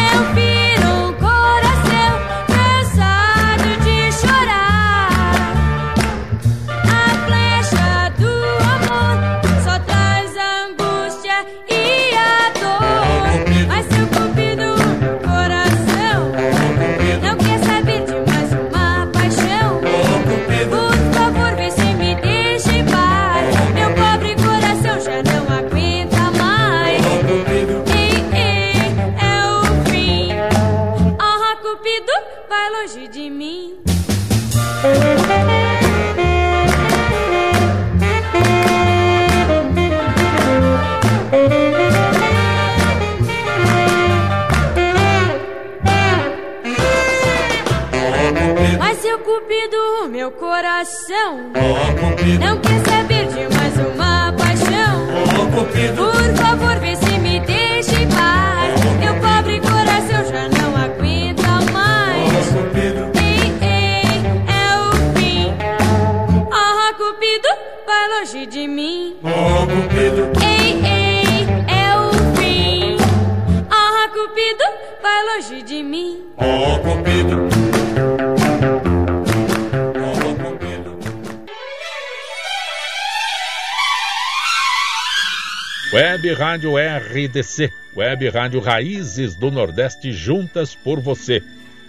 RDC, 87.11 87.73
Web 87.97 88.29
Rádio 88.29 88.61
Raízes 88.61 89.35
do 89.35 89.51
Nordeste 89.51 90.13
juntas 90.13 90.77
por 90.77 91.01
você. 91.01 91.43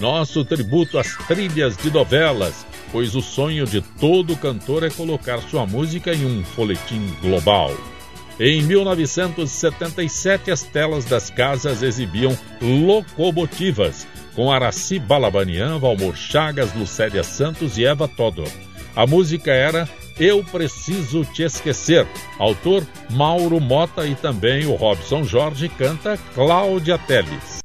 Nosso 0.00 0.44
tributo 0.44 0.98
às 0.98 1.14
trilhas 1.26 1.76
de 1.76 1.92
novelas, 1.92 2.66
pois 2.90 3.14
o 3.14 3.22
sonho 3.22 3.66
de 3.66 3.80
todo 3.80 4.36
cantor 4.36 4.82
é 4.82 4.90
colocar 4.90 5.38
sua 5.42 5.64
música 5.66 6.12
em 6.12 6.24
um 6.24 6.42
folhetim 6.44 7.14
global. 7.20 7.72
Em 8.42 8.62
1977, 8.62 10.50
as 10.50 10.62
telas 10.62 11.04
das 11.04 11.28
casas 11.28 11.82
exibiam 11.82 12.34
locomotivas, 12.62 14.06
com 14.34 14.50
Araci 14.50 14.98
Balabanian, 14.98 15.78
Valmor 15.78 16.16
Chagas, 16.16 16.74
Lucélia 16.74 17.22
Santos 17.22 17.76
e 17.76 17.84
Eva 17.84 18.08
Todor. 18.08 18.48
A 18.96 19.06
música 19.06 19.52
era 19.52 19.86
Eu 20.18 20.42
Preciso 20.42 21.22
Te 21.22 21.42
Esquecer. 21.42 22.06
Autor 22.38 22.82
Mauro 23.10 23.60
Mota 23.60 24.06
e 24.06 24.14
também 24.14 24.64
o 24.64 24.74
Robson 24.74 25.22
Jorge 25.22 25.68
canta 25.68 26.16
Cláudia 26.34 26.96
Teles. 26.96 27.60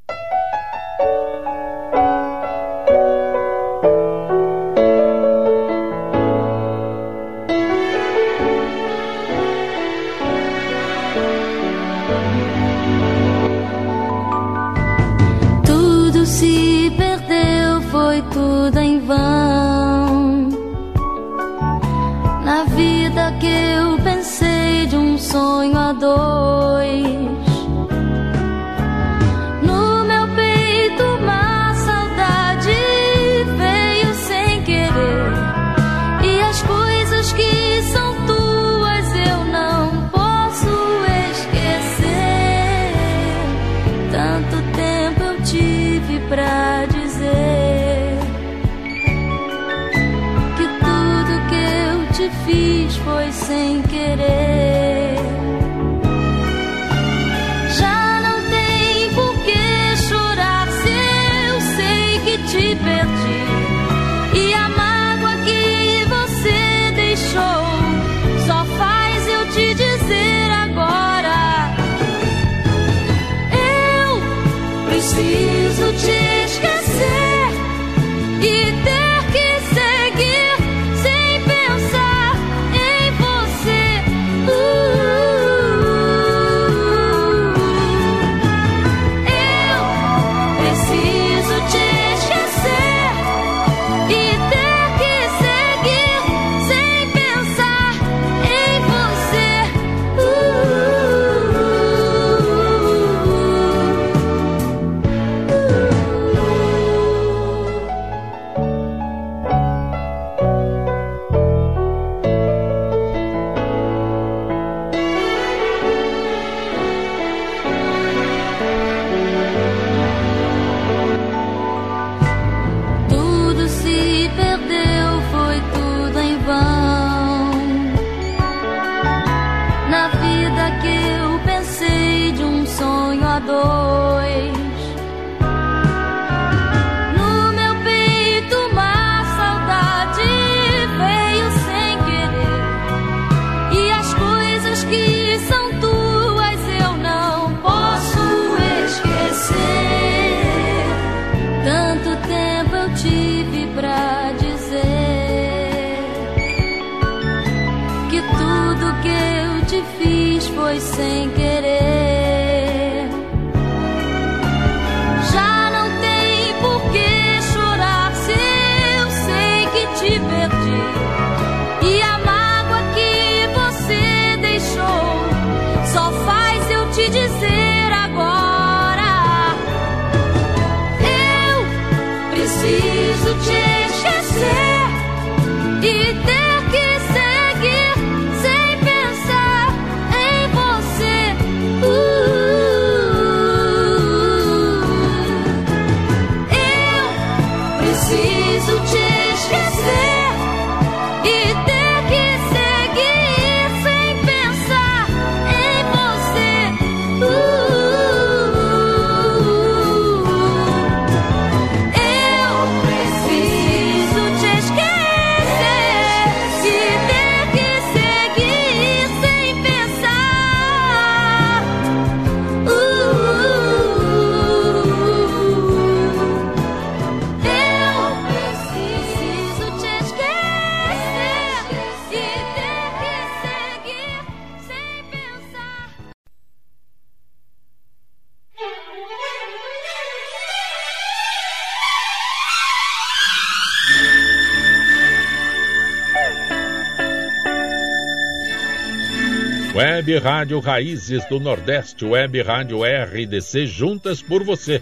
Web 250.05 250.19
Rádio 250.19 250.59
Raízes 250.59 251.25
do 251.25 251.39
Nordeste, 251.39 252.05
Web 252.05 252.39
Rádio 252.43 252.81
RDC, 252.83 253.65
juntas 253.65 254.21
por 254.21 254.43
você. 254.43 254.79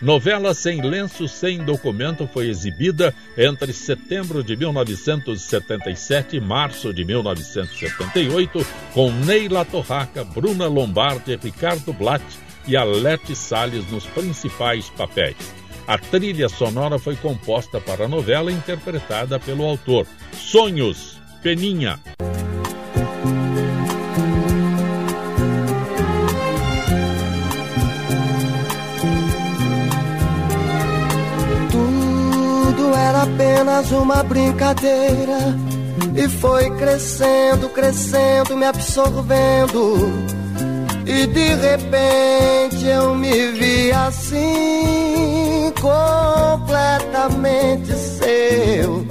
Novela 0.00 0.54
Sem 0.54 0.80
Lenço, 0.80 1.26
Sem 1.26 1.64
Documento 1.64 2.28
foi 2.32 2.46
exibida 2.48 3.12
entre 3.36 3.72
setembro 3.72 4.40
de 4.40 4.54
1977 4.54 6.36
e 6.36 6.40
março 6.40 6.94
de 6.94 7.04
1978, 7.04 8.64
com 8.94 9.10
Neila 9.10 9.64
Torraca, 9.64 10.22
Bruna 10.22 10.68
Lombardi, 10.68 11.34
Ricardo 11.34 11.92
Blatt 11.92 12.22
e 12.68 12.76
Alete 12.76 13.34
Salles 13.34 13.90
nos 13.90 14.06
principais 14.06 14.88
papéis. 14.90 15.52
A 15.88 15.98
trilha 15.98 16.48
sonora 16.48 17.00
foi 17.00 17.16
composta 17.16 17.80
para 17.80 18.04
a 18.04 18.08
novela 18.08 18.52
interpretada 18.52 19.40
pelo 19.40 19.64
autor. 19.64 20.06
Sonhos, 20.32 21.20
Peninha. 21.42 21.98
Apenas 33.62 33.92
uma 33.92 34.24
brincadeira 34.24 35.38
e 36.16 36.28
foi 36.28 36.68
crescendo, 36.76 37.68
crescendo, 37.68 38.56
me 38.56 38.66
absorvendo. 38.66 40.12
E 41.06 41.28
de 41.28 41.54
repente 41.54 42.84
eu 42.86 43.14
me 43.14 43.52
vi 43.52 43.92
assim, 43.92 45.72
completamente 45.80 47.94
seu. 47.94 49.06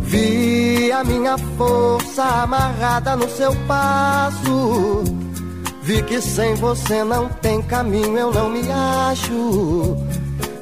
Vi 0.00 0.90
a 0.90 1.04
minha 1.04 1.38
força 1.56 2.24
amarrada 2.24 3.14
no 3.14 3.30
seu 3.30 3.54
passo. 3.68 5.04
Vi 5.82 6.02
que 6.02 6.20
sem 6.20 6.56
você 6.56 7.04
não 7.04 7.28
tem 7.28 7.62
caminho, 7.62 8.18
eu 8.18 8.32
não 8.32 8.50
me 8.50 8.62
acho. 9.08 9.96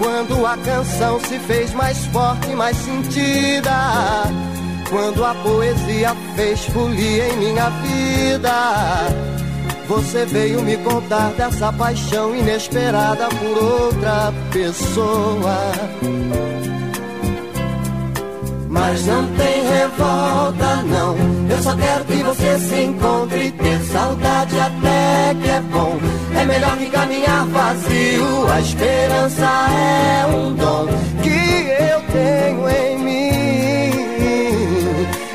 quando 0.00 0.46
a 0.46 0.56
canção 0.56 1.20
se 1.20 1.38
fez 1.40 1.72
mais 1.74 2.06
forte, 2.06 2.48
mais 2.48 2.76
sentida. 2.78 3.70
Quando 4.88 5.24
a 5.24 5.34
poesia 5.34 6.16
fez 6.34 6.64
folia 6.64 7.28
em 7.28 7.36
minha 7.36 7.68
vida. 7.68 8.50
Você 9.86 10.24
veio 10.24 10.62
me 10.62 10.76
contar 10.78 11.32
dessa 11.32 11.72
paixão 11.72 12.34
inesperada 12.34 13.28
por 13.28 13.62
outra 13.62 14.32
pessoa. 14.50 15.72
Mas 18.68 19.06
não 19.06 19.26
tem 19.36 19.68
revolta, 19.68 20.82
não. 20.86 21.16
Eu 21.50 21.62
só 21.62 21.76
quero 21.76 22.04
que 22.06 22.22
você 22.22 22.58
se 22.58 22.82
encontre. 22.84 23.50
Ter 23.52 23.80
saudade 23.80 24.58
até 24.58 25.34
que 25.42 25.50
é 25.50 25.60
bom. 25.60 25.98
É 26.36 26.44
melhor 26.44 26.76
que 26.76 26.86
caminhar 26.86 27.46
vazio. 27.46 28.48
A 28.52 28.60
esperança 28.60 29.46
é 29.70 30.26
um 30.26 30.54
dom 30.54 30.86
que 31.22 31.28
eu 31.28 32.00
tenho 32.12 32.68
em 32.68 32.98
mim. 32.98 34.30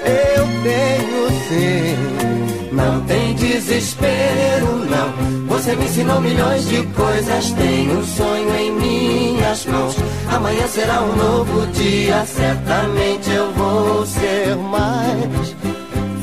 Eu 0.06 0.46
tenho 0.64 1.30
sim. 1.48 2.72
Não 2.72 3.02
tem 3.02 3.34
desespero, 3.36 4.86
não. 4.90 5.46
Você 5.48 5.76
me 5.76 5.86
ensinou 5.86 6.22
milhões 6.22 6.68
de 6.68 6.84
coisas. 6.88 7.52
Tenho 7.52 8.00
um 8.00 8.06
sonho 8.06 8.56
em 8.56 8.72
minhas 8.72 9.66
mãos. 9.66 9.96
Amanhã 10.30 10.68
será 10.68 11.02
um 11.02 11.16
novo 11.16 11.68
dia. 11.68 12.26
Certamente 12.26 13.32
eu 13.32 13.52
vou 13.54 14.06
ser 14.06 14.56
mais 14.56 15.56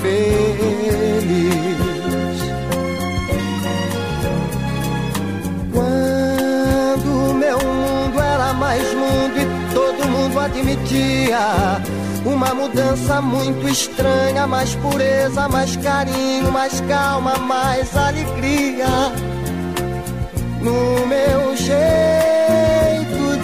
feliz. 0.00 0.51
Mundo 10.32 10.40
admitia. 10.40 11.38
Uma 12.24 12.54
mudança 12.54 13.20
muito 13.20 13.68
estranha, 13.68 14.46
mais 14.46 14.74
pureza, 14.76 15.48
mais 15.48 15.76
carinho, 15.76 16.50
mais 16.50 16.80
calma, 16.82 17.36
mais 17.36 17.94
alegria 17.96 18.86
no 20.60 21.06
meu 21.06 21.56
jeito 21.56 21.82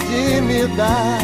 de 0.06 0.40
me 0.40 0.66
dar. 0.76 1.18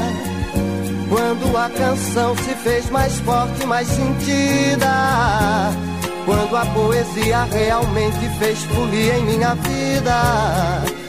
Quando 1.09 1.57
a 1.57 1.71
canção 1.71 2.37
se 2.37 2.55
fez 2.57 2.91
mais 2.91 3.19
forte, 3.21 3.65
mais 3.67 3.87
sentida. 3.87 5.71
Quando 6.27 6.57
a 6.57 6.67
poesia 6.67 7.45
realmente 7.45 8.29
fez 8.39 8.65
folia 8.65 9.19
em 9.19 9.25
minha 9.25 9.55
vida. 9.55 11.04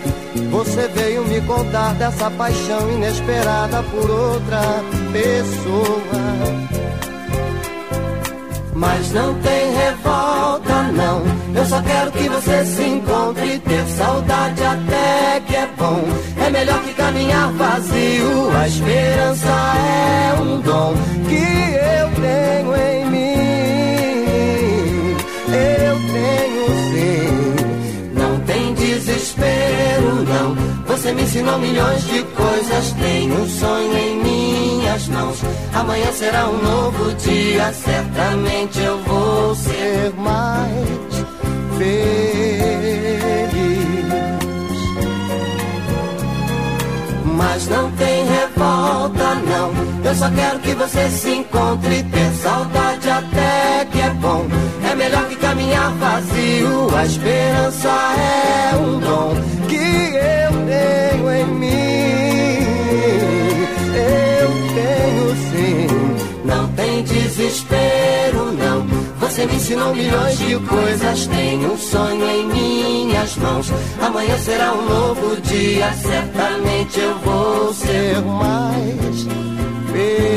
Você 0.52 0.88
veio 0.90 1.24
me 1.26 1.42
contar 1.42 1.94
dessa 1.96 2.30
paixão 2.32 2.92
inesperada 2.92 3.82
por 3.84 4.10
outra 4.10 4.62
pessoa. 5.12 6.26
Mas 8.74 9.12
não 9.14 9.34
tem 9.36 9.74
revolta, 9.74 10.84
não. 10.92 11.24
Eu 11.56 11.66
só 11.66 11.82
quero 11.82 12.12
que 12.12 12.28
você 12.28 12.66
se 12.66 12.84
encontre. 12.84 13.60
Ter 13.60 13.86
saudade 13.88 14.62
até 14.64 15.40
que 15.48 15.56
é 15.56 15.68
bom. 15.78 16.04
É 16.46 16.50
melhor 16.50 16.82
que 16.84 16.94
caminhar 16.94 17.52
vazio. 17.54 18.52
A 18.58 18.68
esperança 18.68 19.48
é 19.48 20.42
um 20.42 20.60
dom 20.60 20.94
que 21.30 21.36
eu 21.76 22.22
tenho 22.22 22.76
em 22.76 23.05
Você 31.06 31.14
me 31.14 31.22
ensinou 31.22 31.60
milhões 31.60 32.04
de 32.08 32.24
coisas. 32.24 32.92
Tenho 32.94 33.40
um 33.40 33.48
sonho 33.48 33.96
em 33.96 34.24
minhas 34.24 35.08
mãos. 35.10 35.40
Amanhã 35.72 36.12
será 36.12 36.48
um 36.50 36.58
novo 36.58 37.14
dia. 37.14 37.72
Certamente 37.74 38.82
eu 38.82 38.98
vou 39.04 39.54
ser 39.54 40.12
mais 40.18 41.26
feliz. 41.78 42.02
Mas 47.24 47.68
não 47.68 47.92
tem 47.92 48.26
revolta, 48.26 49.36
não. 49.48 49.72
Eu 50.04 50.16
só 50.16 50.28
quero 50.32 50.58
que 50.58 50.74
você 50.74 51.08
se 51.12 51.30
encontre. 51.30 52.02
Ter 52.02 52.32
saudade 52.42 53.08
até 53.12 53.86
que 53.92 54.02
é 54.02 54.10
bom. 54.10 54.48
É 54.92 54.96
melhor 54.96 55.28
que 55.28 55.36
caminhar 55.36 55.92
vazio. 56.00 56.98
A 56.98 57.06
esperança 57.06 57.90
é 57.92 58.76
um 58.76 59.00
dom 59.00 59.36
que 59.68 59.76
eu 59.76 60.55
tenho 60.76 61.32
em 61.32 61.46
mim. 61.46 62.58
Eu 64.40 64.50
tenho 64.76 65.36
sim. 65.52 65.88
Não 66.44 66.68
tem 66.74 67.04
desespero, 67.04 68.52
não. 68.54 68.86
Você 69.20 69.46
me 69.46 69.56
ensinou 69.56 69.96
milhões 69.96 70.38
de 70.38 70.56
coisas. 70.60 71.28
Tenho 71.28 71.74
um 71.74 71.78
sonho 71.78 72.30
em 72.30 72.46
minhas 72.48 73.36
mãos. 73.38 73.72
Amanhã 74.02 74.38
será 74.38 74.74
um 74.74 74.86
novo 74.88 75.42
dia. 75.42 75.94
Certamente 75.94 77.00
eu 77.00 77.18
vou 77.20 77.74
ser 77.74 78.22
mais 78.22 79.28
feliz. 79.92 80.36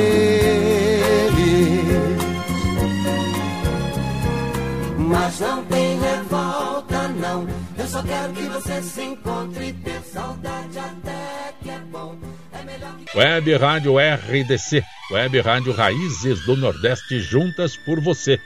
Mas 4.98 5.40
não 5.40 5.64
tem 5.64 5.98
revolta, 6.00 7.08
não. 7.20 7.67
Só 7.88 8.02
quero 8.02 8.32
que 8.34 8.42
você 8.42 8.82
se 8.82 9.02
encontre. 9.02 9.72
Ter 9.72 10.02
saudade 10.02 10.78
até 10.78 11.54
que 11.62 11.70
é 11.70 11.78
bom. 11.78 12.18
É 12.52 12.62
melhor. 12.62 12.94
Web 13.14 13.56
Rádio 13.56 13.94
RDC, 13.98 14.84
Web 15.10 15.40
Rádio 15.40 15.72
Raízes 15.72 16.44
do 16.44 16.54
Nordeste, 16.54 17.18
juntas 17.18 17.76
por 17.76 17.98
você. 17.98 18.38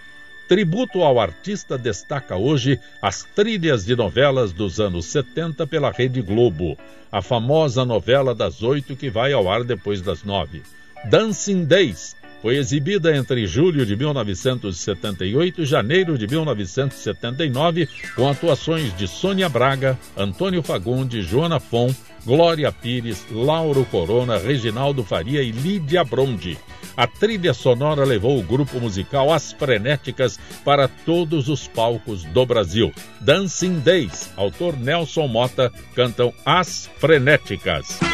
Tributo 0.49 1.03
ao 1.03 1.19
artista 1.19 1.77
destaca 1.77 2.37
hoje 2.37 2.79
as 3.01 3.25
trilhas 3.25 3.85
de 3.85 3.97
novelas 3.97 4.53
dos 4.53 4.79
anos 4.79 5.07
70 5.07 5.67
pela 5.67 5.91
Rede 5.91 6.23
Globo. 6.23 6.79
A 7.11 7.21
famosa 7.21 7.85
novela 7.85 8.35
das 8.35 8.63
oito 8.63 8.95
que 8.95 9.11
vai 9.11 9.33
ao 9.33 9.51
ar 9.51 9.65
depois 9.65 10.01
das 10.01 10.23
nove. 10.23 10.63
Dancing 11.11 11.65
Days, 11.65 12.15
Foi 12.43 12.57
exibida 12.57 13.17
entre 13.17 13.47
julho 13.47 13.87
de 13.87 13.95
1978 13.95 15.63
e 15.63 15.65
janeiro 15.65 16.19
de 16.19 16.27
1979, 16.27 17.89
com 18.17 18.29
atuações 18.29 18.95
de 18.97 19.07
Sônia 19.07 19.49
Braga, 19.49 19.97
Antônio 20.17 20.61
Fagundes, 20.61 21.25
Joana 21.25 21.61
Fon, 21.61 21.95
Glória 22.27 22.73
Pires, 22.73 23.25
Lauro 23.31 23.85
Corona, 23.85 24.39
Reginaldo 24.39 25.05
Faria 25.05 25.41
e 25.41 25.53
Lídia 25.53 26.03
Brondi. 26.03 26.59
A 26.97 27.07
trilha 27.07 27.55
sonora 27.55 28.05
levou 28.05 28.39
o 28.39 28.43
grupo 28.43 28.81
musical 28.81 29.33
As 29.33 29.53
Frenéticas 29.53 30.39
para 30.65 30.89
todos 30.89 31.49
os 31.49 31.69
palcos 31.69 32.25
do 32.25 32.45
Brasil. 32.45 32.93
Dancing 33.21 33.79
Days, 33.79 34.31
autor 34.37 34.77
Nelson 34.77 35.29
Mota, 35.29 35.73
cantam 35.95 36.35
As 36.45 36.91
Frenéticas. 36.99 38.12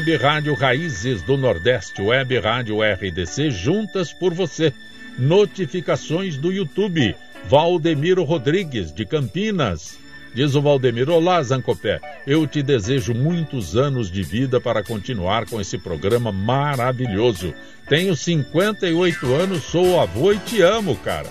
Web 0.00 0.16
Rádio 0.16 0.54
Raízes 0.54 1.20
do 1.20 1.36
Nordeste, 1.36 2.00
Web 2.00 2.38
Rádio 2.38 2.78
RDC, 2.80 3.50
juntas 3.50 4.14
por 4.14 4.32
você. 4.32 4.72
Notificações 5.18 6.38
do 6.38 6.50
YouTube. 6.50 7.14
Valdemiro 7.46 8.24
Rodrigues, 8.24 8.94
de 8.94 9.04
Campinas. 9.04 9.98
Diz 10.34 10.54
o 10.54 10.62
Valdemiro, 10.62 11.12
olá 11.12 11.42
Zancopé, 11.42 12.00
eu 12.26 12.46
te 12.46 12.62
desejo 12.62 13.12
muitos 13.12 13.76
anos 13.76 14.10
de 14.10 14.22
vida 14.22 14.58
para 14.58 14.82
continuar 14.82 15.44
com 15.44 15.60
esse 15.60 15.76
programa 15.76 16.32
maravilhoso. 16.32 17.52
Tenho 17.86 18.16
58 18.16 19.34
anos, 19.34 19.64
sou 19.64 20.00
avô 20.00 20.32
e 20.32 20.38
te 20.38 20.62
amo, 20.62 20.96
cara. 20.96 21.28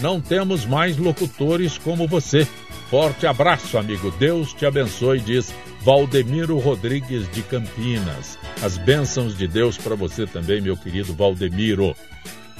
Não 0.00 0.20
temos 0.20 0.64
mais 0.64 0.96
locutores 0.96 1.76
como 1.76 2.06
você. 2.06 2.46
Forte 2.88 3.26
abraço, 3.26 3.76
amigo. 3.76 4.12
Deus 4.12 4.52
te 4.52 4.64
abençoe, 4.64 5.18
diz 5.18 5.52
Valdemiro 5.84 6.58
Rodrigues 6.58 7.28
de 7.32 7.42
Campinas. 7.42 8.38
As 8.62 8.78
bênçãos 8.78 9.36
de 9.36 9.48
Deus 9.48 9.76
para 9.76 9.96
você 9.96 10.28
também, 10.28 10.60
meu 10.60 10.76
querido 10.76 11.12
Valdemiro. 11.12 11.96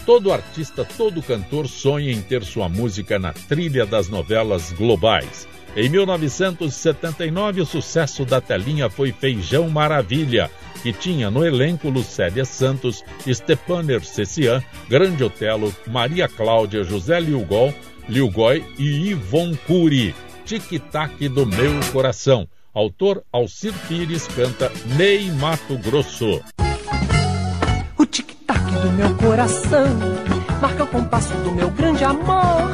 Todo 0.05 0.33
artista, 0.33 0.85
todo 0.85 1.23
cantor 1.23 1.69
sonha 1.69 2.11
em 2.11 2.21
ter 2.21 2.43
sua 2.43 2.69
música 2.69 3.21
na 3.21 3.33
trilha 3.33 3.87
das 3.87 4.09
novelas 4.09 4.73
globais. 4.73 5.47
Em 5.77 5.89
1979, 5.89 7.61
o 7.61 7.67
sucesso 7.67 8.25
da 8.25 8.41
telinha 8.41 8.91
foi 8.91 9.13
Feijão 9.13 9.71
Maravilha, 9.71 10.51
que 10.83 10.93
tinha 10.93 11.31
no 11.31 11.47
elenco 11.47 11.89
Lucélia 11.89 12.45
Santos, 12.45 13.05
Stepaner 13.25 14.05
Cessian, 14.05 14.61
Grande 14.89 15.23
Otelo, 15.23 15.73
Maria 15.87 16.27
Cláudia, 16.27 16.83
José 16.83 17.21
Liugol, 17.21 17.73
Liugói 18.09 18.65
e 18.77 19.11
Ivon 19.11 19.55
Cury. 19.65 20.13
Tic-tac 20.45 21.29
do 21.29 21.47
meu 21.47 21.79
coração. 21.93 22.49
Autor 22.75 23.23
Alcir 23.31 23.75
Pires 23.87 24.27
canta 24.29 24.73
Ney 24.97 25.31
Mato 25.33 25.77
Grosso. 25.77 26.41
O 27.99 28.07
tic-tac 28.07 28.65
do 28.65 28.91
meu 28.93 29.15
coração 29.17 29.87
marca 30.59 30.85
o 30.85 30.87
compasso 30.87 31.35
do 31.43 31.53
meu 31.53 31.71
grande 31.71 32.03
amor. 32.03 32.71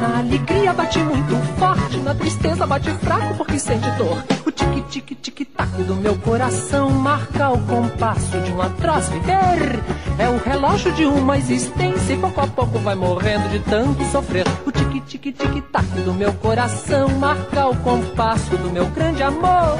Na 0.00 0.20
alegria 0.20 0.72
bate 0.72 0.98
muito 0.98 1.36
forte, 1.58 1.98
na 1.98 2.14
tristeza 2.14 2.66
bate 2.66 2.90
fraco 2.94 3.34
porque 3.36 3.58
sente 3.58 3.90
dor. 3.98 4.24
O 4.46 4.50
tic-tic-tic-tac 4.50 5.82
do 5.82 5.94
meu 5.94 6.16
coração 6.16 6.88
marca 6.88 7.50
o 7.50 7.58
compasso 7.66 8.40
de 8.40 8.50
um 8.50 8.62
atroz 8.62 9.10
viver. 9.10 9.78
É 10.18 10.26
o 10.28 10.38
relógio 10.38 10.90
de 10.92 11.04
uma 11.04 11.36
existência 11.36 12.14
e 12.14 12.16
pouco 12.16 12.40
a 12.40 12.46
pouco 12.46 12.78
vai 12.78 12.94
morrendo 12.94 13.50
de 13.50 13.58
tanto 13.58 14.02
sofrer. 14.06 14.46
O 14.66 14.72
tic-tic-tic-tac 14.72 15.86
do 16.02 16.14
meu 16.14 16.32
coração 16.32 17.10
marca 17.18 17.66
o 17.68 17.76
compasso 17.76 18.56
do 18.56 18.70
meu 18.70 18.86
grande 18.86 19.22
amor. 19.22 19.76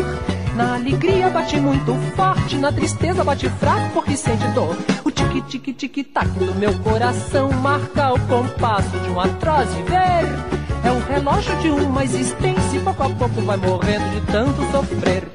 Na 0.54 0.74
alegria 0.74 1.30
bate 1.30 1.58
muito 1.58 1.94
forte, 2.16 2.56
na 2.56 2.72
tristeza 2.72 3.22
bate 3.22 3.48
fraco 3.48 3.90
porque 3.94 4.16
sente 4.16 4.46
dor. 4.48 4.76
O 5.04 5.10
tic-tic-tic-tac 5.10 6.28
do 6.38 6.54
meu 6.54 6.72
coração 6.80 7.50
marca 7.52 8.12
o 8.12 8.20
compasso 8.20 8.98
de 8.98 9.10
um 9.10 9.20
atroz 9.20 9.72
viver. 9.74 10.60
É 10.84 10.90
o 10.90 10.98
relógio 11.12 11.54
de 11.58 11.68
uma 11.68 12.04
existência 12.04 12.76
e 12.76 12.80
pouco 12.80 13.02
a 13.02 13.10
pouco 13.10 13.40
vai 13.42 13.56
morrendo 13.56 14.10
de 14.10 14.20
tanto 14.32 14.60
sofrer. 14.72 15.28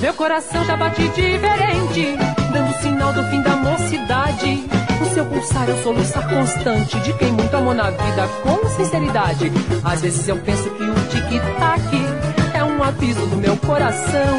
Meu 0.00 0.12
coração 0.14 0.64
já 0.64 0.76
bate 0.76 1.08
diferente, 1.08 2.16
dando 2.52 2.82
sinal 2.82 3.12
do 3.12 3.22
fim 3.24 3.40
da 3.42 3.56
mocidade. 3.56 4.64
O 5.00 5.04
seu 5.14 5.24
pulsar 5.26 5.68
é 5.68 5.72
o 5.72 5.82
soluçar 5.82 6.28
constante 6.28 6.98
de 7.00 7.12
quem 7.14 7.32
muito 7.32 7.54
amou 7.56 7.74
na 7.74 7.90
vida 7.90 8.28
com 8.42 8.68
sinceridade. 8.68 9.52
Às 9.84 10.00
vezes 10.00 10.26
eu 10.28 10.36
penso 10.38 10.68
que 10.70 10.82
o 10.82 10.94
tic-tac 11.08 12.35
um 12.76 12.82
aviso 12.82 13.24
do 13.26 13.36
meu 13.36 13.56
coração 13.56 14.38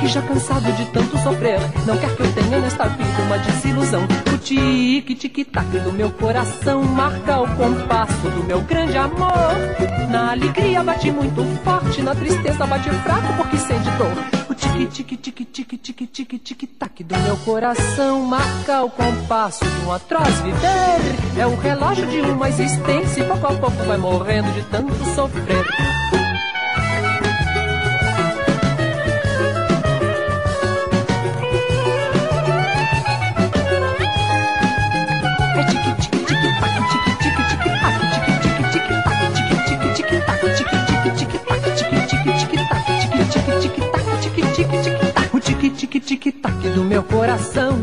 que 0.00 0.08
já 0.08 0.22
cansado 0.22 0.72
de 0.72 0.86
tanto 0.86 1.16
sofrer, 1.18 1.60
não 1.86 1.96
quer 1.96 2.12
que 2.14 2.22
eu 2.22 2.32
tenha 2.32 2.58
nesta 2.58 2.88
vida 2.88 3.22
uma 3.22 3.38
desilusão. 3.38 4.02
O 4.32 4.38
tic-tic-tac 4.38 5.66
do 5.80 5.92
meu 5.92 6.10
coração 6.10 6.82
marca 6.82 7.40
o 7.40 7.46
compasso 7.56 8.28
do 8.30 8.42
meu 8.44 8.62
grande 8.62 8.96
amor. 8.96 9.54
Na 10.10 10.30
alegria 10.32 10.82
bate 10.82 11.10
muito 11.10 11.44
forte, 11.64 12.00
na 12.02 12.14
tristeza 12.14 12.66
bate 12.66 12.88
fraco 12.90 13.34
porque 13.36 13.58
sente 13.58 13.90
dor. 13.92 14.12
O 14.48 14.54
tic-tic-tic-tic-tic-tic-tic-tac 14.54 17.04
do 17.04 17.18
meu 17.18 17.36
coração 17.38 18.22
marca 18.22 18.84
o 18.84 18.90
compasso 18.90 19.64
de 19.64 19.86
um 19.86 19.92
atroz 19.92 20.40
viver. 20.40 20.98
É 21.38 21.46
o 21.46 21.54
relógio 21.56 22.06
de 22.06 22.20
uma 22.20 22.48
existência 22.48 23.22
e 23.22 23.26
pouco 23.26 23.46
a 23.46 23.54
pouco 23.54 23.82
vai 23.84 23.96
morrendo 23.96 24.52
de 24.52 24.62
tanto 24.64 24.92
sofrer. 25.14 25.64
Tic-tic-tac 46.06 46.70
do 46.70 46.82
meu 46.84 47.02
coração. 47.02 47.76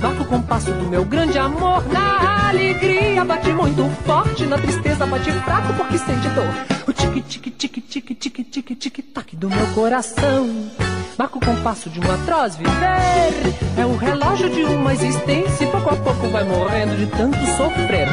Marca 0.00 0.22
o 0.22 0.24
compasso 0.24 0.72
do 0.72 0.88
meu 0.88 1.04
grande 1.04 1.38
amor. 1.38 1.86
Na 1.92 2.48
alegria 2.48 3.24
bate 3.24 3.52
muito 3.52 3.88
forte, 4.04 4.44
na 4.46 4.58
tristeza 4.58 5.06
bate 5.06 5.30
fraco 5.30 5.72
porque 5.74 5.96
sente 5.96 6.28
dor. 6.30 6.52
O 6.88 6.92
tic-tic-tic-tic-tic-tic-tic-tac 6.92 9.36
do 9.36 9.48
meu 9.48 9.66
coração. 9.74 10.68
Marca 11.16 11.38
o 11.38 11.40
compasso 11.40 11.88
de 11.88 12.00
um 12.00 12.12
atroz 12.12 12.56
viver. 12.56 12.72
É 13.78 13.86
o 13.86 13.96
relógio 13.96 14.50
de 14.50 14.64
uma 14.64 14.92
existência 14.92 15.64
e 15.64 15.68
pouco 15.68 15.90
a 15.90 15.96
pouco 15.96 16.26
vai 16.30 16.42
morrendo 16.42 16.96
de 16.96 17.06
tanto 17.06 17.38
sofrer. 17.56 18.08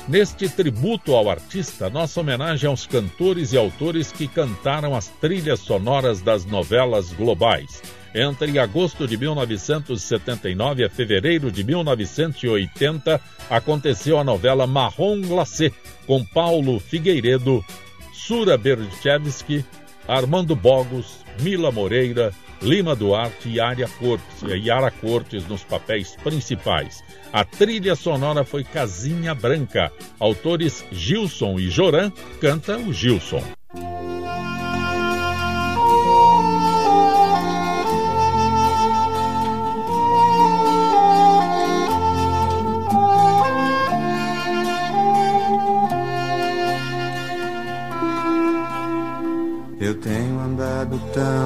Neste 0.08 0.50
tributo 0.50 1.16
ao 1.16 1.30
artista, 1.30 1.90
nossa 1.90 2.20
homenagem 2.20 2.68
aos 2.68 2.88
cantores 2.88 3.54
e 3.54 3.58
autores 3.58 4.12
que 4.12 4.28
cantaram 4.28 4.96
as 4.96 5.08
trilhas 5.08 5.60
sonoras 5.60 6.22
das 6.22 6.44
novelas 6.44 7.14
globais. 7.14 7.82
Entre 8.14 8.60
agosto 8.60 9.08
de 9.08 9.16
1979 9.16 10.84
a 10.84 10.90
fevereiro 10.90 11.52
de 11.52 11.64
1980, 11.64 13.22
aconteceu 13.50 14.20
a 14.20 14.24
novela 14.24 14.68
Marrom 14.68 15.22
Glacé, 15.22 15.72
com 16.06 16.26
Paulo 16.26 16.80
Figueiredo, 16.80 17.64
Sura 18.12 18.58
Berchevski, 18.58 19.64
Armando 20.08 20.56
Bogos, 20.56 21.18
Mila 21.42 21.72
Moreira, 21.72 22.34
Lima 22.62 22.96
Duarte 22.96 23.50
e 23.50 23.56
Yara 23.56 23.88
Cortes, 23.88 24.44
Cortes 24.92 25.48
nos 25.48 25.64
papéis 25.64 26.16
principais. 26.24 27.04
A 27.34 27.44
trilha 27.44 27.96
sonora 27.96 28.44
foi 28.44 28.64
Casinha 28.64 29.34
Branca. 29.34 29.92
Autores 30.20 30.86
Gilson 30.92 31.60
e 31.60 31.70
Joran 31.70 32.12
canta 32.40 32.78
o 32.78 32.94
Gilson. 32.94 33.44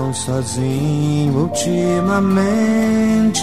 Tão 0.06 0.14
sozinho 0.14 1.36
ultimamente 1.36 3.42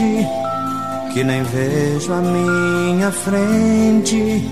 que 1.13 1.25
nem 1.25 1.43
vejo 1.43 2.13
a 2.13 2.21
minha 2.21 3.11
frente 3.11 4.49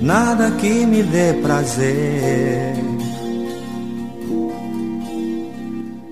nada 0.00 0.50
que 0.52 0.86
me 0.86 1.02
dê 1.02 1.34
prazer. 1.42 2.72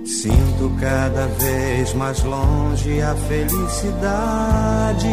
Sinto 0.05 0.71
cada 0.79 1.27
vez 1.27 1.95
mais 1.95 2.23
longe 2.25 3.01
a 3.01 3.15
felicidade, 3.15 5.09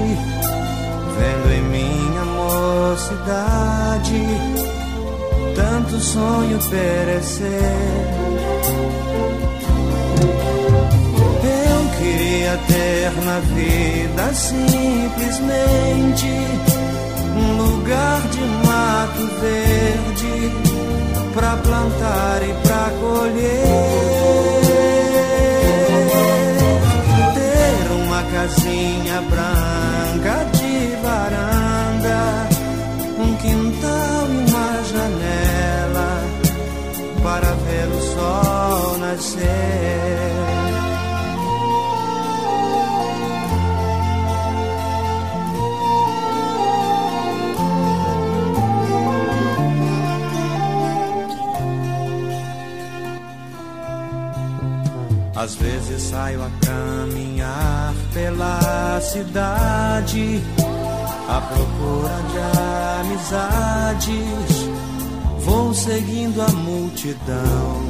vendo 1.17 1.53
em 1.53 1.61
minha 1.69 2.25
mocidade 2.25 4.25
tanto 5.55 5.97
sonho 5.99 6.59
perecer. 6.69 8.25
Queria 12.05 12.55
ter 12.67 13.11
na 13.25 13.39
vida 13.39 14.31
simplesmente 14.35 16.27
um 17.35 17.57
lugar 17.57 18.21
de 18.29 18.41
mato 18.67 19.25
verde 19.41 20.51
pra 21.33 21.57
plantar 21.57 22.43
e 22.43 22.53
pra 22.61 22.91
colher. 23.01 23.65
Ter 27.33 27.91
uma 28.03 28.21
casinha 28.21 29.21
branca 29.23 30.45
de 30.53 30.95
varanda, 31.01 32.21
um 33.17 33.35
quintal 33.37 34.27
e 34.29 34.37
uma 34.51 34.83
janela 34.83 36.11
para 37.23 37.51
ver 37.65 37.87
o 37.87 37.99
sol 38.13 38.97
nascer. 38.99 40.54
Às 55.45 55.53
vezes 55.53 56.01
saio 56.01 56.41
a 56.41 56.49
caminhar 56.65 57.93
pela 58.11 58.99
cidade 58.99 60.41
à 61.29 61.39
procura 61.39 62.19
de 62.31 62.39
amizades. 63.05 64.69
Vou 65.41 65.71
seguindo 65.71 66.41
a 66.41 66.47
multidão. 66.47 67.83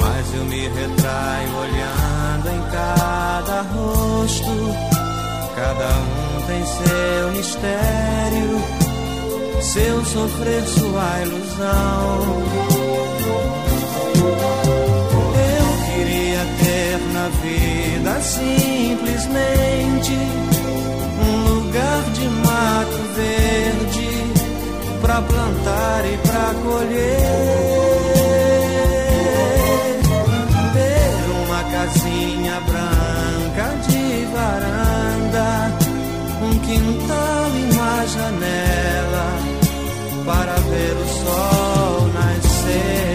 mas 0.00 0.34
eu 0.34 0.44
me 0.46 0.68
retraio 0.68 1.56
olhando 1.58 2.48
em 2.48 2.62
cada 2.72 3.60
rosto. 3.60 4.74
Cada 5.54 5.86
um 5.98 6.46
tem 6.46 6.64
seu 6.64 7.32
mistério, 7.32 8.58
seu 9.60 10.02
sofrer, 10.06 10.64
sua 10.66 11.20
ilusão. 11.26 12.88
Simplesmente 18.28 20.12
um 21.24 21.32
lugar 21.48 22.02
de 22.12 22.28
mato 22.28 23.00
verde 23.16 24.10
pra 25.00 25.22
plantar 25.22 26.04
e 26.04 26.16
pra 26.28 26.54
colher. 26.62 27.88
casinha 31.78 32.60
branca 32.60 33.66
de 33.88 34.24
varanda, 34.32 35.48
um 36.42 36.58
quintal 36.58 37.50
e 37.54 37.62
uma 37.72 38.06
janela 38.06 39.28
para 40.26 40.54
ver 40.54 40.92
o 40.92 41.06
sol 41.08 42.08
nascer. 42.08 43.07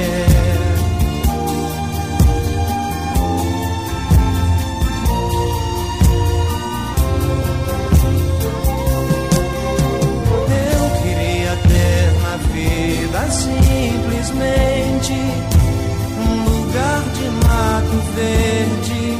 Um 16.19 16.33
lugar 16.49 17.01
de 17.15 17.29
mato 17.45 17.97
verde 18.15 19.17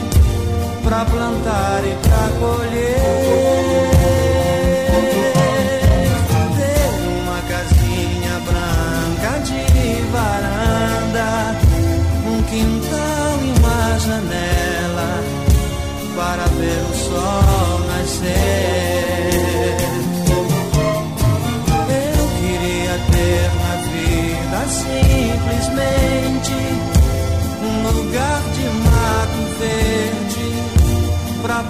pra 0.84 1.05
plantar 1.05 1.82
e 1.86 1.95
pra 2.01 2.30
colher. 2.39 3.22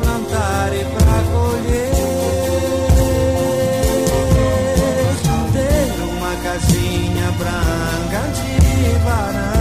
Plantar 0.01 0.73
e 0.73 0.83
pra 0.85 1.17
colher. 1.31 1.93
Ter 5.53 5.93
uma 6.03 6.33
casinha 6.43 7.31
branca 7.37 8.21
de 8.33 8.53
varanda, 9.03 9.52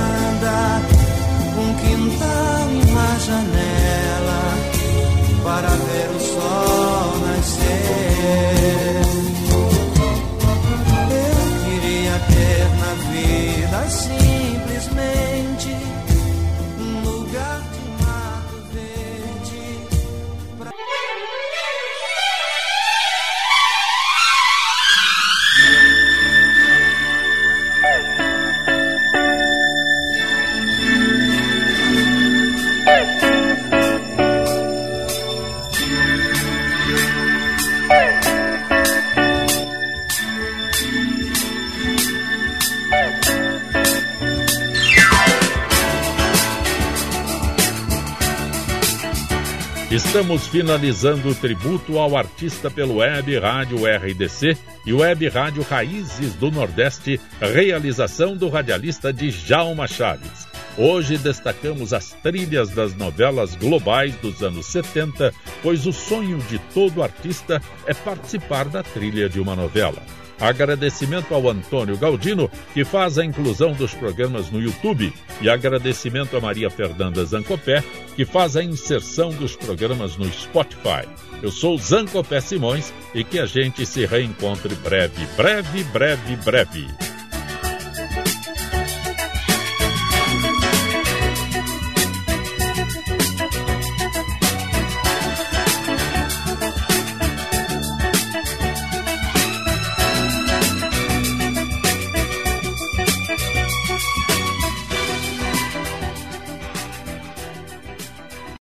Estamos 50.12 50.46
finalizando 50.46 51.30
o 51.30 51.34
tributo 51.34 51.98
ao 51.98 52.18
artista 52.18 52.70
pelo 52.70 52.96
Web 52.96 53.38
Rádio 53.38 53.78
RDC 53.86 54.58
e 54.84 54.92
Web 54.92 55.26
Rádio 55.30 55.62
Raízes 55.62 56.34
do 56.34 56.50
Nordeste, 56.50 57.18
realização 57.40 58.36
do 58.36 58.50
radialista 58.50 59.10
Djalma 59.10 59.88
Chaves. 59.88 60.46
Hoje 60.76 61.16
destacamos 61.16 61.94
as 61.94 62.12
trilhas 62.22 62.68
das 62.68 62.94
novelas 62.94 63.54
globais 63.54 64.14
dos 64.16 64.42
anos 64.42 64.66
70, 64.66 65.32
pois 65.62 65.86
o 65.86 65.94
sonho 65.94 66.36
de 66.40 66.58
todo 66.74 67.02
artista 67.02 67.62
é 67.86 67.94
participar 67.94 68.68
da 68.68 68.82
trilha 68.82 69.30
de 69.30 69.40
uma 69.40 69.56
novela. 69.56 70.02
Agradecimento 70.40 71.34
ao 71.34 71.48
Antônio 71.48 71.96
Galdino, 71.96 72.50
que 72.74 72.84
faz 72.84 73.18
a 73.18 73.24
inclusão 73.24 73.72
dos 73.72 73.94
programas 73.94 74.50
no 74.50 74.60
YouTube, 74.60 75.12
e 75.40 75.48
agradecimento 75.48 76.36
a 76.36 76.40
Maria 76.40 76.70
Fernanda 76.70 77.24
Zancopé, 77.24 77.82
que 78.16 78.24
faz 78.24 78.56
a 78.56 78.64
inserção 78.64 79.30
dos 79.30 79.56
programas 79.56 80.16
no 80.16 80.30
Spotify. 80.32 81.08
Eu 81.42 81.50
sou 81.50 81.78
Zancopé 81.78 82.40
Simões 82.40 82.92
e 83.14 83.24
que 83.24 83.38
a 83.38 83.46
gente 83.46 83.84
se 83.86 84.06
reencontre 84.06 84.74
breve, 84.76 85.26
breve, 85.36 85.84
breve, 85.84 86.36
breve. 86.36 87.11